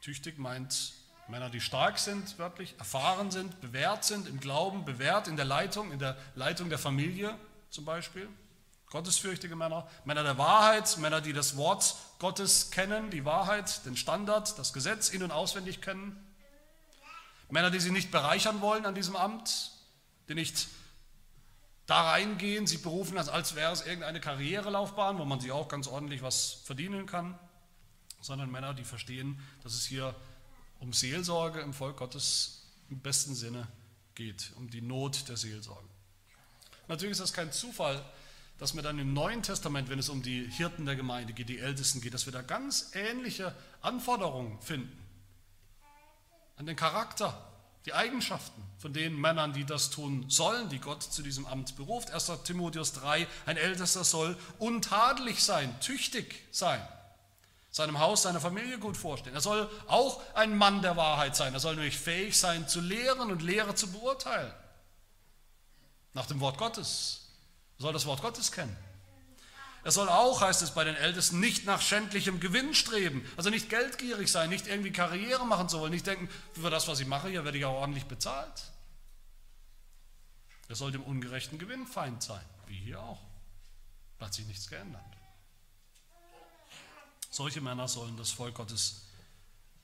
[0.00, 0.94] Tüchtig meint
[1.28, 5.92] Männer, die stark sind, wörtlich, erfahren sind, bewährt sind im Glauben, bewährt in der Leitung,
[5.92, 7.38] in der Leitung der Familie
[7.70, 8.28] zum Beispiel.
[8.90, 14.58] Gottesfürchtige Männer, Männer der Wahrheit, Männer, die das Wort Gottes kennen, die Wahrheit, den Standard,
[14.58, 16.22] das Gesetz in- und auswendig kennen.
[17.48, 19.70] Männer, die sie nicht bereichern wollen an diesem Amt,
[20.28, 20.68] die nicht
[21.86, 26.22] da reingehen, sie berufen, als wäre es irgendeine Karrierelaufbahn, wo man sich auch ganz ordentlich
[26.22, 27.38] was verdienen kann.
[28.20, 30.14] Sondern Männer, die verstehen, dass es hier
[30.78, 33.66] um Seelsorge im Volk Gottes im besten Sinne
[34.14, 35.88] geht, um die Not der Seelsorge.
[36.88, 38.04] Natürlich ist das kein Zufall,
[38.58, 41.58] dass wir dann im Neuen Testament, wenn es um die Hirten der Gemeinde geht, die
[41.58, 44.98] Ältesten geht, dass wir da ganz ähnliche Anforderungen finden
[46.56, 47.51] an den Charakter,
[47.86, 52.10] die Eigenschaften von den Männern, die das tun sollen, die Gott zu diesem Amt beruft.
[52.10, 52.30] 1.
[52.44, 56.80] Timotheus 3, ein Ältester soll untadelig sein, tüchtig sein
[57.72, 59.34] seinem Haus, seiner Familie gut vorstehen.
[59.34, 61.54] Er soll auch ein Mann der Wahrheit sein.
[61.54, 64.52] Er soll nämlich fähig sein zu lehren und Lehre zu beurteilen.
[66.12, 67.30] Nach dem Wort Gottes.
[67.78, 68.76] Er soll das Wort Gottes kennen.
[69.84, 73.28] Er soll auch, heißt es bei den Ältesten, nicht nach schändlichem Gewinn streben.
[73.36, 77.00] Also nicht geldgierig sein, nicht irgendwie Karriere machen zu wollen, nicht denken, für das, was
[77.00, 78.70] ich mache, hier werde ich auch ordentlich bezahlt.
[80.68, 83.20] Er soll dem ungerechten Gewinn Feind sein, wie hier auch.
[84.18, 85.02] Da hat sich nichts geändert.
[87.28, 89.02] Solche Männer sollen das Volk Gottes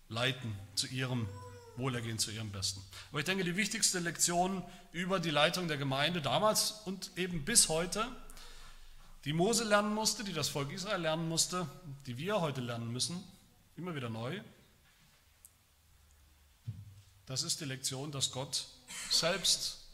[0.08, 1.28] leiten zu ihrem
[1.76, 2.82] Wohlergehen, zu ihrem Besten.
[3.10, 7.68] Aber ich denke, die wichtigste Lektion über die Leitung der Gemeinde damals und eben bis
[7.68, 8.06] heute,
[9.28, 11.68] die Mose lernen musste, die das Volk Israel lernen musste,
[12.06, 13.22] die wir heute lernen müssen,
[13.76, 14.40] immer wieder neu,
[17.26, 18.64] das ist die Lektion, dass Gott
[19.10, 19.86] selbst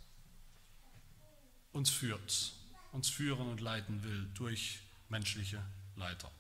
[1.72, 2.53] uns führt,
[2.93, 4.78] uns führen und leiten will durch
[5.09, 5.61] menschliche
[5.97, 6.30] Leiter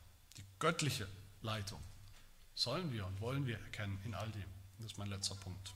[0.60, 1.06] göttliche
[1.42, 1.80] Leitung
[2.54, 4.44] sollen wir und wollen wir erkennen in all dem.
[4.78, 5.74] Das ist mein letzter Punkt.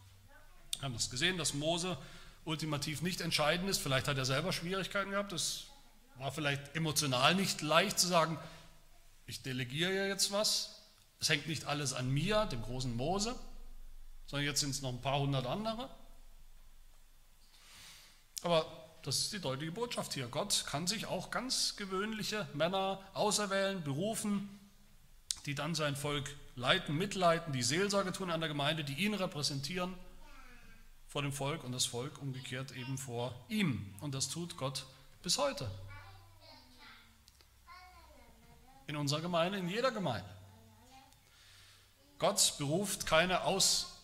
[0.79, 1.99] Wir haben das gesehen, dass Mose
[2.45, 3.83] ultimativ nicht entscheidend ist.
[3.83, 5.33] Vielleicht hat er selber Schwierigkeiten gehabt.
[5.33, 5.67] Es
[6.19, 8.39] war vielleicht emotional nicht leicht zu sagen,
[9.27, 10.83] ich delegiere jetzt was.
[11.21, 13.35] Es hängt nicht alles an mir, dem großen Mose,
[14.27, 15.91] sondern jetzt sind es noch ein paar hundert andere.
[18.43, 18.67] Aber
[19.03, 20.29] das ist die deutliche Botschaft hier.
[20.29, 24.49] Gott kann sich auch ganz gewöhnliche Männer auserwählen, berufen,
[25.47, 29.95] die dann sein Volk leiten, mitleiten, die Seelsorge tun an der Gemeinde, die ihn repräsentieren
[31.07, 33.95] vor dem Volk und das Volk umgekehrt eben vor ihm.
[34.01, 34.85] Und das tut Gott
[35.23, 35.71] bis heute.
[38.89, 40.29] In unserer Gemeinde, in jeder Gemeinde.
[42.19, 44.01] Gott beruft keine aus,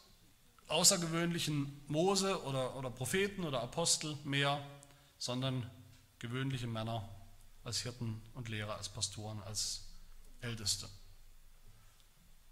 [0.69, 4.65] außergewöhnlichen Mose oder, oder Propheten oder Apostel mehr,
[5.19, 5.69] sondern
[6.19, 7.09] gewöhnliche Männer
[7.65, 9.89] als Hirten und Lehrer, als Pastoren, als
[10.43, 10.89] Älteste.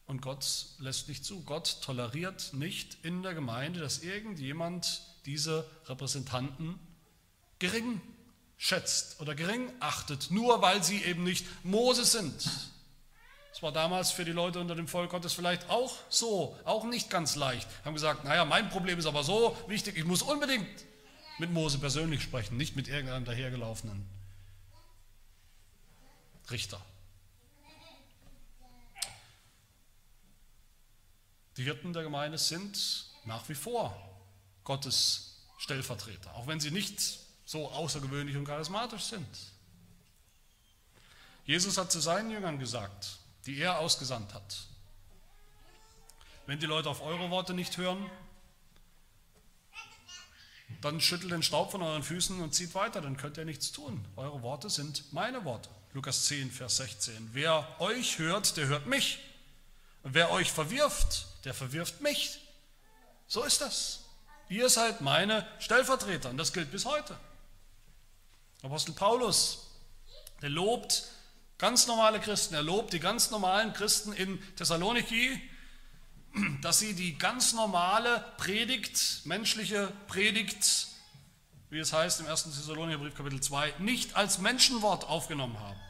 [0.07, 1.43] Und Gott lässt nicht zu.
[1.45, 6.79] Gott toleriert nicht in der Gemeinde, dass irgendjemand diese Repräsentanten
[7.59, 8.01] gering
[8.63, 12.49] schätzt oder gering achtet, nur weil sie eben nicht Mose sind.
[13.51, 17.11] Das war damals für die Leute unter dem Volk Gottes vielleicht auch so, auch nicht
[17.11, 17.69] ganz leicht.
[17.85, 20.69] Haben gesagt, naja, mein Problem ist aber so wichtig, ich muss unbedingt
[21.39, 24.09] mit Mose persönlich sprechen, nicht mit irgendeinem dahergelaufenen
[26.49, 26.81] Richter.
[31.57, 33.93] Die Hirten der Gemeinde sind nach wie vor
[34.63, 39.27] Gottes Stellvertreter, auch wenn sie nicht so außergewöhnlich und charismatisch sind.
[41.45, 44.67] Jesus hat zu seinen Jüngern gesagt, die er ausgesandt hat,
[46.47, 48.11] wenn die Leute auf eure Worte nicht hören,
[50.81, 54.05] dann schüttelt den Staub von euren Füßen und zieht weiter, dann könnt ihr nichts tun.
[54.17, 55.69] Eure Worte sind meine Worte.
[55.93, 57.31] Lukas 10, Vers 16.
[57.33, 59.19] Wer euch hört, der hört mich.
[60.03, 62.41] Und wer euch verwirft, der verwirft mich.
[63.27, 64.01] So ist das.
[64.49, 67.17] Ihr seid meine Stellvertreter und das gilt bis heute.
[68.63, 69.67] Apostel Paulus,
[70.41, 71.05] der lobt
[71.59, 75.41] ganz normale Christen, er lobt die ganz normalen Christen in Thessaloniki,
[76.63, 80.87] dass sie die ganz normale Predigt, menschliche Predigt,
[81.71, 82.45] wie es heißt im 1.
[82.45, 85.81] Thessalonicher Brief Kapitel 2, nicht als Menschenwort aufgenommen haben,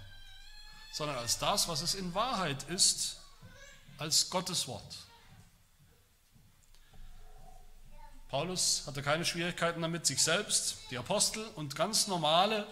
[0.93, 3.19] sondern als das, was es in Wahrheit ist,
[3.99, 4.97] als Gottes Wort.
[8.33, 12.67] Paulus hatte keine Schwierigkeiten damit, sich selbst, die Apostel und ganz normale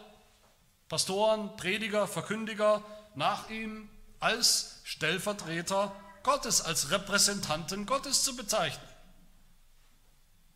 [0.88, 2.82] Pastoren, Prediger, Verkündiger
[3.14, 3.90] nach ihm
[4.20, 8.88] als Stellvertreter Gottes, als Repräsentanten Gottes zu bezeichnen.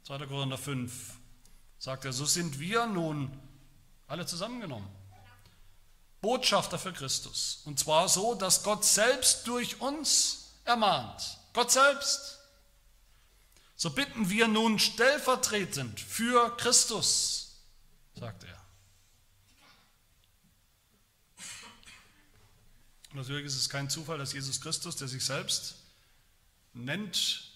[0.05, 0.25] 2.
[0.25, 0.93] Korinther 5
[1.79, 3.39] sagt er, so sind wir nun
[4.07, 4.89] alle zusammengenommen.
[6.23, 7.61] Botschafter für Christus.
[7.67, 11.37] Und zwar so, dass Gott selbst durch uns ermahnt.
[11.53, 12.41] Gott selbst.
[13.85, 17.61] So bitten wir nun stellvertretend für Christus,
[18.19, 18.59] sagt er.
[23.13, 25.75] Natürlich ist es kein Zufall, dass Jesus Christus, der sich selbst
[26.73, 27.53] nennt,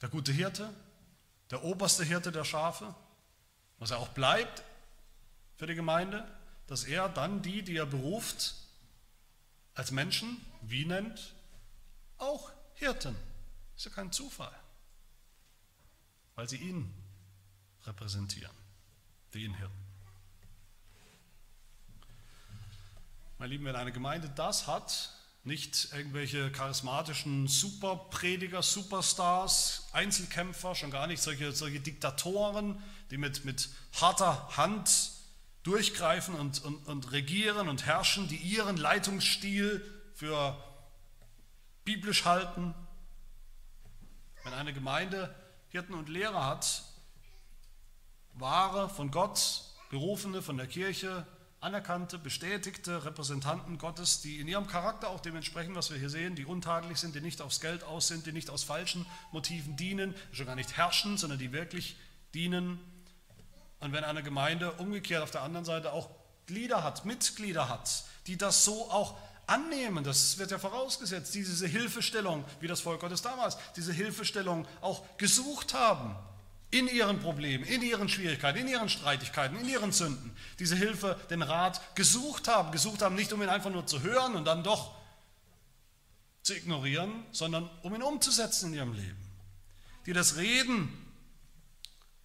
[0.00, 0.72] der gute Hirte,
[1.50, 2.94] der oberste Hirte der Schafe,
[3.78, 4.62] was er auch bleibt
[5.56, 6.26] für die Gemeinde,
[6.66, 8.54] dass er dann die, die er beruft,
[9.74, 11.34] als Menschen, wie nennt,
[12.16, 13.14] auch Hirten.
[13.76, 14.58] Ist ja kein Zufall,
[16.36, 16.92] weil sie ihn
[17.84, 18.54] repräsentieren,
[19.34, 19.74] den Hirten.
[23.38, 25.12] Meine Lieben, wenn eine Gemeinde das hat,
[25.44, 33.68] nicht irgendwelche charismatischen Superprediger, Superstars, Einzelkämpfer, schon gar nicht solche, solche Diktatoren, die mit, mit
[34.00, 35.12] harter Hand
[35.62, 39.84] durchgreifen und, und, und regieren und herrschen, die ihren Leitungsstil
[40.14, 40.60] für
[41.84, 42.74] biblisch halten.
[44.42, 45.34] Wenn eine Gemeinde
[45.76, 46.84] Hirten und Lehrer hat,
[48.32, 51.26] wahre, von Gott berufene, von der Kirche
[51.60, 56.46] anerkannte, bestätigte Repräsentanten Gottes, die in ihrem Charakter auch dementsprechend, was wir hier sehen, die
[56.46, 60.46] untadelig sind, die nicht aufs Geld aus sind, die nicht aus falschen Motiven dienen, schon
[60.46, 61.96] gar nicht herrschen, sondern die wirklich
[62.32, 62.80] dienen.
[63.80, 66.08] Und wenn eine Gemeinde umgekehrt auf der anderen Seite auch
[66.46, 71.66] Glieder hat, Mitglieder hat, die das so auch annehmen, das wird ja vorausgesetzt, die diese
[71.66, 76.16] Hilfestellung, wie das Volk Gottes damals, diese Hilfestellung auch gesucht haben,
[76.70, 81.42] in ihren Problemen, in ihren Schwierigkeiten, in ihren Streitigkeiten, in ihren Sünden, diese Hilfe, den
[81.42, 82.72] Rat gesucht haben.
[82.72, 84.94] Gesucht haben nicht, um ihn einfach nur zu hören und dann doch
[86.42, 89.16] zu ignorieren, sondern um ihn umzusetzen in ihrem Leben.
[90.06, 90.92] Die das Reden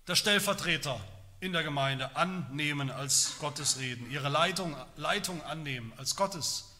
[0.07, 0.99] der Stellvertreter
[1.39, 6.70] in der Gemeinde annehmen als Gottes Reden, ihre Leitung, Leitung annehmen als Gottes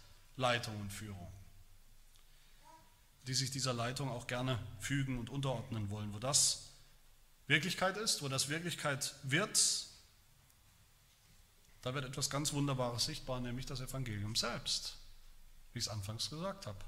[0.42, 1.32] Leitung und Führung.
[3.28, 6.72] Die sich dieser Leitung auch gerne fügen und unterordnen wollen, wo das
[7.48, 9.88] Wirklichkeit ist, wo das Wirklichkeit wird,
[11.82, 14.96] da wird etwas ganz Wunderbares sichtbar, nämlich das Evangelium selbst,
[15.74, 16.80] wie ich es anfangs gesagt habe.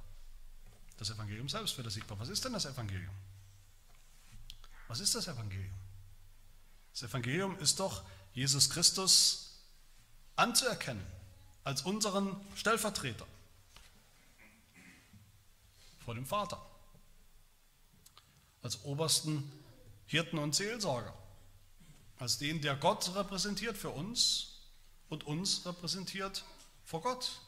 [0.98, 2.20] Das Evangelium selbst wird sichtbar.
[2.20, 3.14] Was ist denn das Evangelium?
[4.88, 5.74] Was ist das Evangelium?
[6.92, 9.60] Das Evangelium ist doch, Jesus Christus
[10.36, 11.06] anzuerkennen
[11.64, 13.28] als unseren Stellvertreter
[16.04, 16.62] vor dem Vater,
[18.62, 19.52] als obersten
[20.06, 21.14] Hirten und Seelsorger,
[22.18, 24.62] als den, der Gott repräsentiert für uns
[25.10, 26.44] und uns repräsentiert
[26.84, 27.40] vor Gott.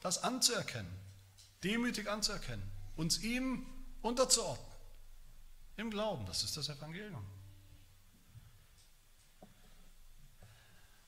[0.00, 0.92] Das anzuerkennen,
[1.62, 3.66] demütig anzuerkennen, uns ihm
[4.02, 4.72] unterzuordnen,
[5.76, 7.24] im Glauben, das ist das Evangelium.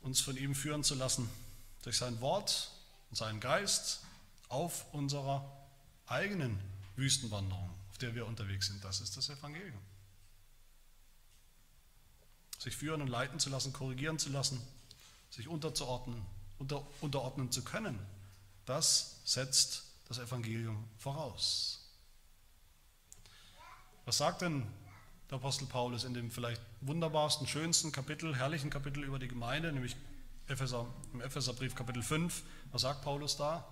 [0.00, 1.28] Uns von ihm führen zu lassen
[1.82, 2.70] durch sein Wort
[3.10, 4.02] und seinen Geist
[4.48, 5.53] auf unserer
[6.06, 6.58] eigenen
[6.96, 8.82] Wüstenwanderung, auf der wir unterwegs sind.
[8.84, 9.80] Das ist das Evangelium
[12.64, 14.60] sich führen und leiten zu lassen, korrigieren zu lassen,
[15.30, 16.20] sich unterzuordnen,
[16.58, 17.98] unter, unterordnen zu können,
[18.64, 21.90] das setzt das Evangelium voraus.
[24.06, 24.66] Was sagt denn
[25.30, 29.96] der Apostel Paulus in dem vielleicht wunderbarsten, schönsten Kapitel, herrlichen Kapitel über die Gemeinde, nämlich
[30.46, 32.42] Epheser, im Epheserbrief Kapitel 5?
[32.72, 33.66] Was sagt Paulus da?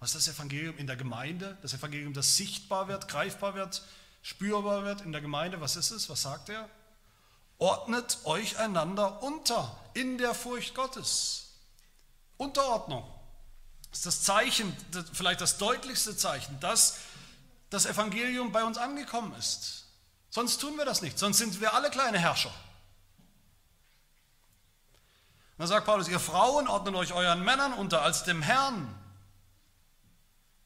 [0.00, 1.58] Was ist das Evangelium in der Gemeinde?
[1.60, 3.82] Das Evangelium, das sichtbar wird, greifbar wird,
[4.22, 5.60] spürbar wird in der Gemeinde.
[5.60, 6.08] Was ist es?
[6.08, 6.68] Was sagt er?
[7.58, 11.50] Ordnet euch einander unter in der Furcht Gottes.
[12.38, 13.04] Unterordnung
[13.92, 14.74] ist das Zeichen,
[15.12, 16.96] vielleicht das deutlichste Zeichen, dass
[17.68, 19.84] das Evangelium bei uns angekommen ist.
[20.30, 22.54] Sonst tun wir das nicht, sonst sind wir alle kleine Herrscher.
[25.58, 28.99] Dann sagt Paulus, ihr Frauen ordnet euch euren Männern unter als dem Herrn.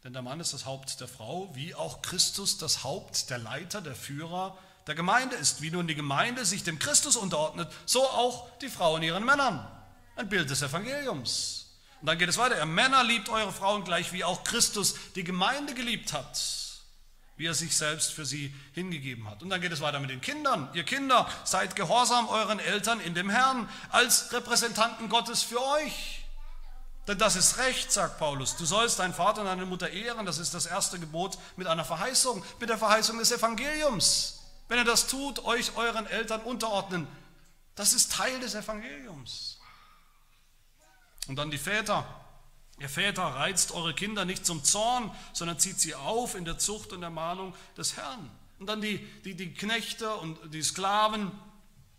[0.05, 3.80] Denn der Mann ist das Haupt der Frau, wie auch Christus das Haupt, der Leiter,
[3.80, 5.62] der Führer der Gemeinde ist.
[5.62, 9.66] Wie nun die Gemeinde sich dem Christus unterordnet, so auch die Frauen ihren Männern.
[10.16, 11.70] Ein Bild des Evangeliums.
[12.02, 12.59] Und dann geht es weiter.
[12.59, 16.38] Ihr Männer liebt eure Frauen gleich, wie auch Christus die Gemeinde geliebt hat,
[17.38, 19.42] wie er sich selbst für sie hingegeben hat.
[19.42, 20.68] Und dann geht es weiter mit den Kindern.
[20.74, 26.13] Ihr Kinder, seid gehorsam euren Eltern in dem Herrn als Repräsentanten Gottes für euch.
[27.07, 28.57] Denn das ist Recht, sagt Paulus.
[28.57, 30.24] Du sollst deinen Vater und deine Mutter ehren.
[30.24, 34.40] Das ist das erste Gebot mit einer Verheißung, mit der Verheißung des Evangeliums.
[34.68, 37.07] Wenn ihr das tut, euch euren Eltern unterordnen.
[37.74, 39.59] Das ist Teil des Evangeliums.
[41.26, 42.07] Und dann die Väter.
[42.78, 46.92] Ihr Väter reizt eure Kinder nicht zum Zorn, sondern zieht sie auf in der Zucht
[46.92, 48.30] und Ermahnung des Herrn.
[48.59, 51.30] Und dann die, die, die Knechte und die Sklaven.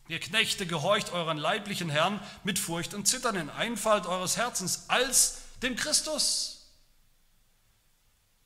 [0.08, 5.42] Ihr Knechte gehorcht euren leiblichen Herrn mit Furcht und Zittern in Einfalt eures Herzens als
[5.64, 6.68] dem Christus.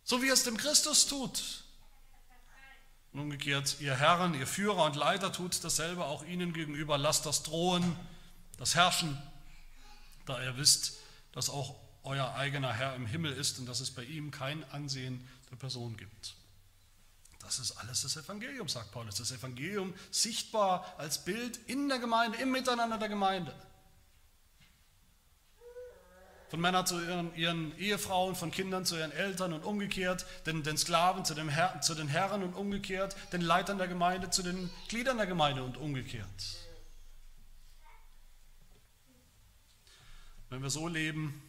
[0.04, 1.64] So wie es dem Christus tut.
[3.12, 6.98] Und umgekehrt, ihr Herren, ihr Führer und Leiter tut dasselbe auch ihnen gegenüber.
[6.98, 7.96] Lasst das Drohen,
[8.58, 9.22] das Herrschen,
[10.26, 10.98] da ihr wisst,
[11.34, 15.28] dass auch euer eigener Herr im Himmel ist und dass es bei ihm kein Ansehen
[15.52, 16.36] der Person gibt.
[17.50, 19.16] Das ist alles das Evangelium, sagt Paulus.
[19.16, 23.56] Das Evangelium sichtbar als Bild in der Gemeinde, im Miteinander der Gemeinde.
[26.50, 30.78] Von Männern zu ihren, ihren, Ehefrauen, von Kindern zu ihren Eltern und umgekehrt, den, den
[30.78, 35.18] Sklaven zu, Herr, zu den Herren und umgekehrt, den Leitern der Gemeinde zu den Gliedern
[35.18, 36.28] der Gemeinde und umgekehrt.
[40.52, 41.42] Wenn wir so leben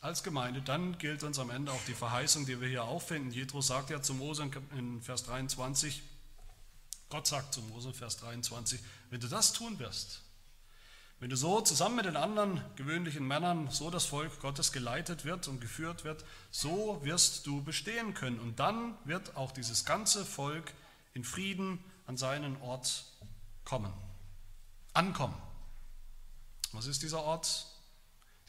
[0.00, 3.32] als Gemeinde, dann gilt uns am Ende auch die Verheißung, die wir hier auffinden.
[3.32, 6.02] Jethro sagt ja zu Mose in Vers 23,
[7.10, 8.80] Gott sagt zu Mose, Vers 23,
[9.10, 10.22] wenn du das tun wirst,
[11.20, 15.48] wenn du so zusammen mit den anderen gewöhnlichen Männern so das Volk Gottes geleitet wird
[15.48, 18.38] und geführt wird, so wirst du bestehen können.
[18.38, 20.72] Und dann wird auch dieses ganze Volk
[21.14, 23.04] in Frieden an seinen Ort
[23.64, 23.92] kommen,
[24.92, 25.34] ankommen.
[26.70, 27.66] Was ist dieser Ort?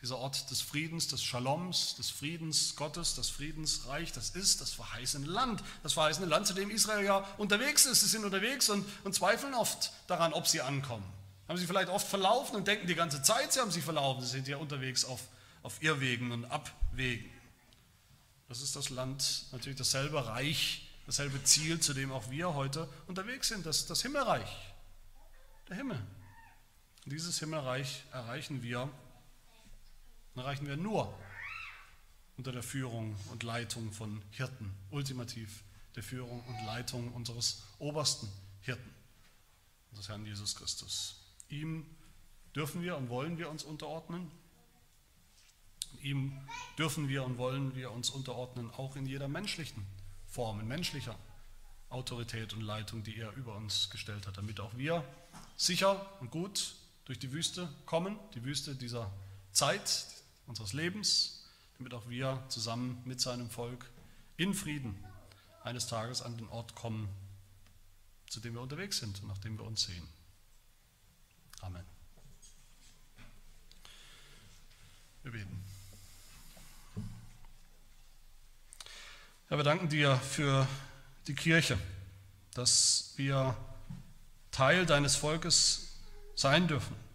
[0.02, 5.26] Dieser Ort des Friedens, des Shaloms, des Friedens Gottes, das Friedensreich, das ist das verheißene
[5.26, 5.62] Land.
[5.84, 8.02] Das verheißene Land, zu dem Israel ja unterwegs ist.
[8.02, 11.04] Sie sind unterwegs und, und zweifeln oft daran, ob sie ankommen.
[11.50, 14.22] Haben sie vielleicht oft verlaufen und denken die ganze Zeit, sie haben sich verlaufen.
[14.22, 15.20] Sie sind ja unterwegs auf,
[15.64, 17.30] auf Irrwegen und Abwegen.
[18.48, 23.50] Das ist das Land, natürlich dasselbe Reich, dasselbe Ziel, zu dem auch wir heute unterwegs
[23.50, 24.50] sind, das, das Himmelreich.
[25.68, 26.00] Der Himmel.
[27.06, 28.90] Und dieses Himmelreich erreichen wir
[30.36, 31.14] erreichen wir nur
[32.38, 35.64] unter der Führung und Leitung von Hirten, ultimativ
[35.96, 38.30] der Führung und Leitung unseres obersten
[38.62, 38.94] Hirten,
[39.92, 41.16] unseres Herrn Jesus Christus.
[41.50, 41.86] Ihm
[42.56, 44.32] dürfen wir und wollen wir uns unterordnen.
[46.02, 46.40] Ihm
[46.78, 49.86] dürfen wir und wollen wir uns unterordnen, auch in jeder menschlichen
[50.28, 51.18] Form, in menschlicher
[51.90, 55.04] Autorität und Leitung, die er über uns gestellt hat, damit auch wir
[55.58, 56.76] sicher und gut
[57.06, 59.12] durch die Wüste kommen, die Wüste dieser
[59.52, 60.06] Zeit,
[60.50, 61.46] unseres Lebens,
[61.78, 63.90] damit auch wir zusammen mit seinem Volk
[64.36, 65.02] in Frieden
[65.64, 67.08] eines Tages an den Ort kommen,
[68.28, 70.08] zu dem wir unterwegs sind und nach dem wir uns sehen.
[71.62, 71.86] Amen.
[75.22, 75.64] Wir beten.
[79.50, 80.68] Herr, wir danken dir für
[81.28, 81.78] die Kirche,
[82.56, 83.56] dass wir
[84.52, 85.96] Teil deines Volkes
[86.36, 87.09] sein dürfen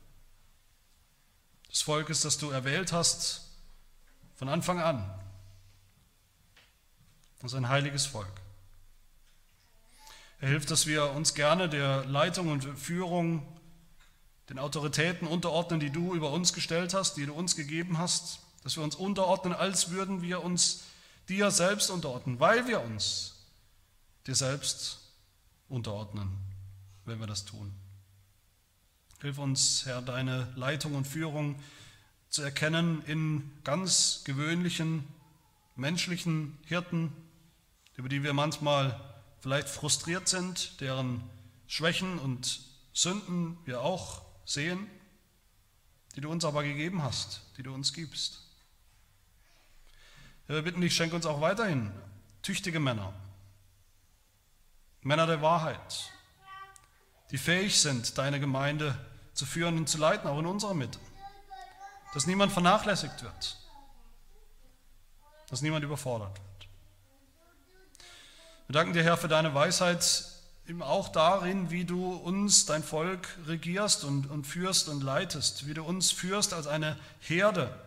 [1.75, 3.43] des Volkes, das du erwählt hast
[4.37, 5.05] von Anfang an.
[7.41, 8.31] Das ist ein heiliges Volk.
[10.41, 13.45] Er hilft, dass wir uns gerne der Leitung und Führung,
[14.49, 18.77] den Autoritäten unterordnen, die du über uns gestellt hast, die du uns gegeben hast, dass
[18.77, 20.85] wir uns unterordnen, als würden wir uns
[21.29, 23.35] dir selbst unterordnen, weil wir uns
[24.29, 25.01] dir selbst
[25.68, 26.31] unterordnen,
[27.05, 27.75] wenn wir das tun.
[29.25, 31.59] Hilf uns, Herr, deine Leitung und Führung
[32.29, 35.09] zu erkennen in ganz gewöhnlichen
[35.77, 37.11] menschlichen Hirten,
[37.97, 39.01] über die wir manchmal
[39.41, 41.22] vielleicht frustriert sind, deren
[41.68, 42.61] Schwächen und
[42.93, 44.87] Sünden wir auch sehen,
[46.16, 48.43] die du uns aber gegeben hast, die du uns gibst.
[50.49, 51.91] wir bitten dich, schenk uns auch weiterhin
[52.43, 53.14] tüchtige Männer,
[55.01, 56.12] Männer der Wahrheit,
[57.31, 60.99] die fähig sind, deine Gemeinde zu zu führen und zu leiten, auch in unserer Mitte.
[62.14, 63.59] Dass niemand vernachlässigt wird.
[65.51, 66.68] Dass niemand überfordert wird.
[68.68, 70.24] Wir danken dir, Herr, für deine Weisheit
[70.66, 75.74] eben auch darin, wie du uns, dein Volk, regierst und, und führst und leitest, wie
[75.74, 77.78] du uns führst als eine Herde,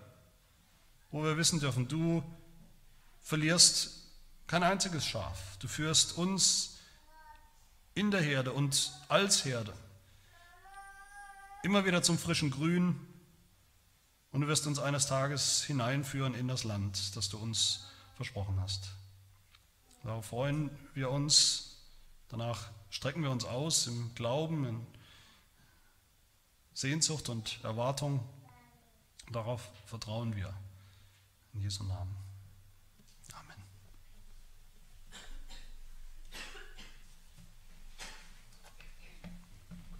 [1.10, 2.22] wo wir wissen dürfen, du
[3.22, 4.04] verlierst
[4.46, 5.58] kein einziges Schaf.
[5.60, 6.78] Du führst uns
[7.96, 9.74] in der Herde und als Herde
[11.64, 13.00] immer wieder zum frischen Grün
[14.32, 18.90] und du wirst uns eines Tages hineinführen in das Land, das du uns versprochen hast.
[20.04, 21.78] Darauf freuen wir uns,
[22.30, 24.88] danach strecken wir uns aus im Glauben, in
[26.74, 28.24] Sehnsucht und Erwartung.
[29.32, 30.54] Darauf vertrauen wir.
[31.54, 32.27] In Jesu Namen.